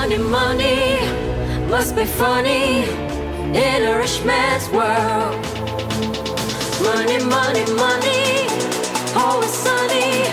Money, 0.00 0.16
money, 0.16 1.68
must 1.68 1.94
be 1.94 2.06
funny 2.06 2.84
in 3.54 3.82
a 3.84 3.98
rich 3.98 4.24
man's 4.24 4.66
world. 4.70 5.36
Money, 6.82 7.22
money, 7.22 7.64
money, 7.74 8.48
always 9.14 9.50
sunny 9.50 10.24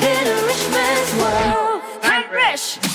in 0.00 0.22
a 0.26 0.38
rich 0.46 0.64
man's 0.70 1.12
world. 1.20 1.82
I'm 2.04 2.30
rich. 2.32 2.85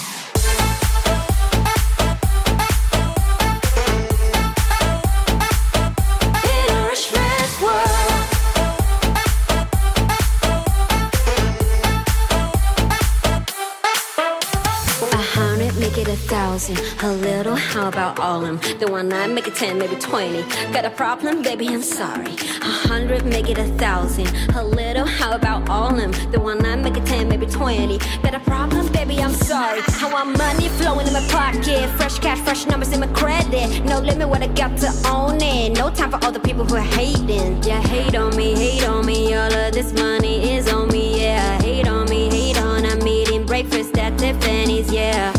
A 16.69 17.11
little, 17.11 17.55
how 17.55 17.87
about 17.87 18.19
all 18.19 18.41
them? 18.41 18.57
The 18.79 18.87
one 18.89 19.11
I 19.11 19.25
make 19.27 19.47
it 19.47 19.55
ten, 19.55 19.79
maybe 19.79 19.95
twenty. 19.95 20.43
Got 20.71 20.85
a 20.85 20.91
problem, 20.91 21.41
baby, 21.41 21.67
I'm 21.67 21.81
sorry. 21.81 22.33
A 22.61 22.71
hundred, 22.87 23.25
make 23.25 23.49
it 23.49 23.57
a 23.57 23.65
thousand. 23.77 24.27
A 24.55 24.63
little, 24.63 25.05
how 25.05 25.33
about 25.33 25.67
all 25.69 25.91
them? 25.93 26.11
The 26.31 26.39
one 26.39 26.63
I 26.65 26.75
make 26.75 26.97
it 26.97 27.05
ten, 27.05 27.27
maybe 27.27 27.47
twenty. 27.47 27.97
Got 28.21 28.35
a 28.35 28.39
problem, 28.41 28.91
baby, 28.91 29.19
I'm 29.19 29.33
sorry. 29.33 29.81
I 30.01 30.09
want 30.11 30.37
money 30.37 30.69
flowing 30.69 31.07
in 31.07 31.13
my 31.13 31.25
pocket. 31.29 31.89
Fresh 31.97 32.19
cash, 32.19 32.39
fresh 32.39 32.67
numbers 32.67 32.91
in 32.93 32.99
my 32.99 33.07
credit. 33.07 33.83
No 33.85 33.99
limit 33.99 34.29
what 34.29 34.43
I 34.43 34.47
got 34.47 34.77
to 34.79 34.91
own 35.07 35.41
it. 35.41 35.77
No 35.77 35.89
time 35.89 36.11
for 36.11 36.23
all 36.23 36.31
the 36.31 36.39
people 36.39 36.65
who 36.65 36.75
are 36.75 36.81
hating. 36.81 37.63
Yeah, 37.63 37.81
hate 37.81 38.15
on 38.15 38.35
me, 38.35 38.53
hate 38.55 38.87
on 38.87 39.05
me. 39.05 39.33
All 39.33 39.51
of 39.51 39.73
this 39.73 39.93
money 39.93 40.53
is 40.53 40.71
on 40.71 40.89
me. 40.89 41.21
Yeah, 41.23 41.59
hate 41.61 41.87
on 41.87 42.07
me, 42.07 42.29
hate 42.29 42.57
on. 42.59 42.85
I'm 42.85 43.07
eating 43.07 43.45
breakfast 43.45 43.97
at 43.97 44.17
Tiffany's. 44.19 44.91
Yeah. 44.91 45.33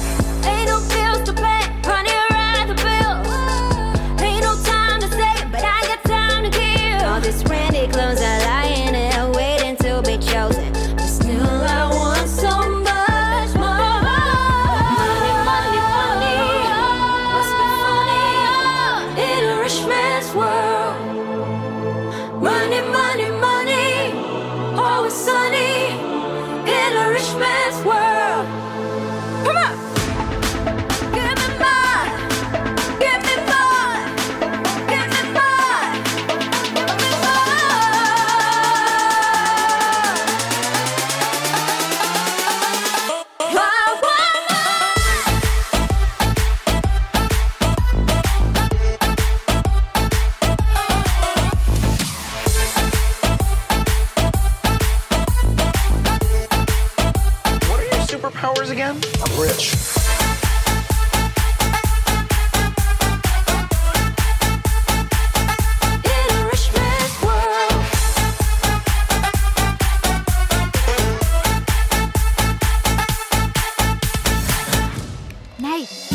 Ain't 0.44 0.68
no 0.68 0.80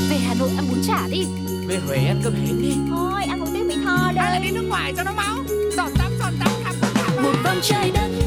về 0.09 0.17
Hà 0.17 0.33
Nội 0.39 0.49
ăn 0.57 0.65
bún 0.69 0.81
chả 0.87 1.07
đi. 1.11 1.25
Về 1.67 1.79
Huế 1.87 1.97
ăn 1.97 2.21
cơm 2.23 2.33
hến 2.33 2.61
đi. 2.61 2.73
Thôi 2.89 3.23
ăn 3.23 3.39
một 3.39 3.45
tiếng 3.53 3.67
Mỹ 3.67 3.75
Tho 3.83 3.97
Hay 3.97 4.15
là 4.15 4.29
đây 4.31 4.39
đi 4.41 4.51
nước 4.51 4.65
ngoài 4.69 4.93
cho 4.97 5.03
nó 5.03 5.13
máu 5.13 5.37
Giọt 5.77 5.89
tắm, 5.97 6.11
giọt 6.19 6.31
tắm, 6.39 6.49
khắp 6.63 6.75
khắp 6.81 6.89
khắp 6.93 7.21
một 7.23 7.33
vòng 7.43 7.59
trái 7.61 7.91
đất 7.91 8.26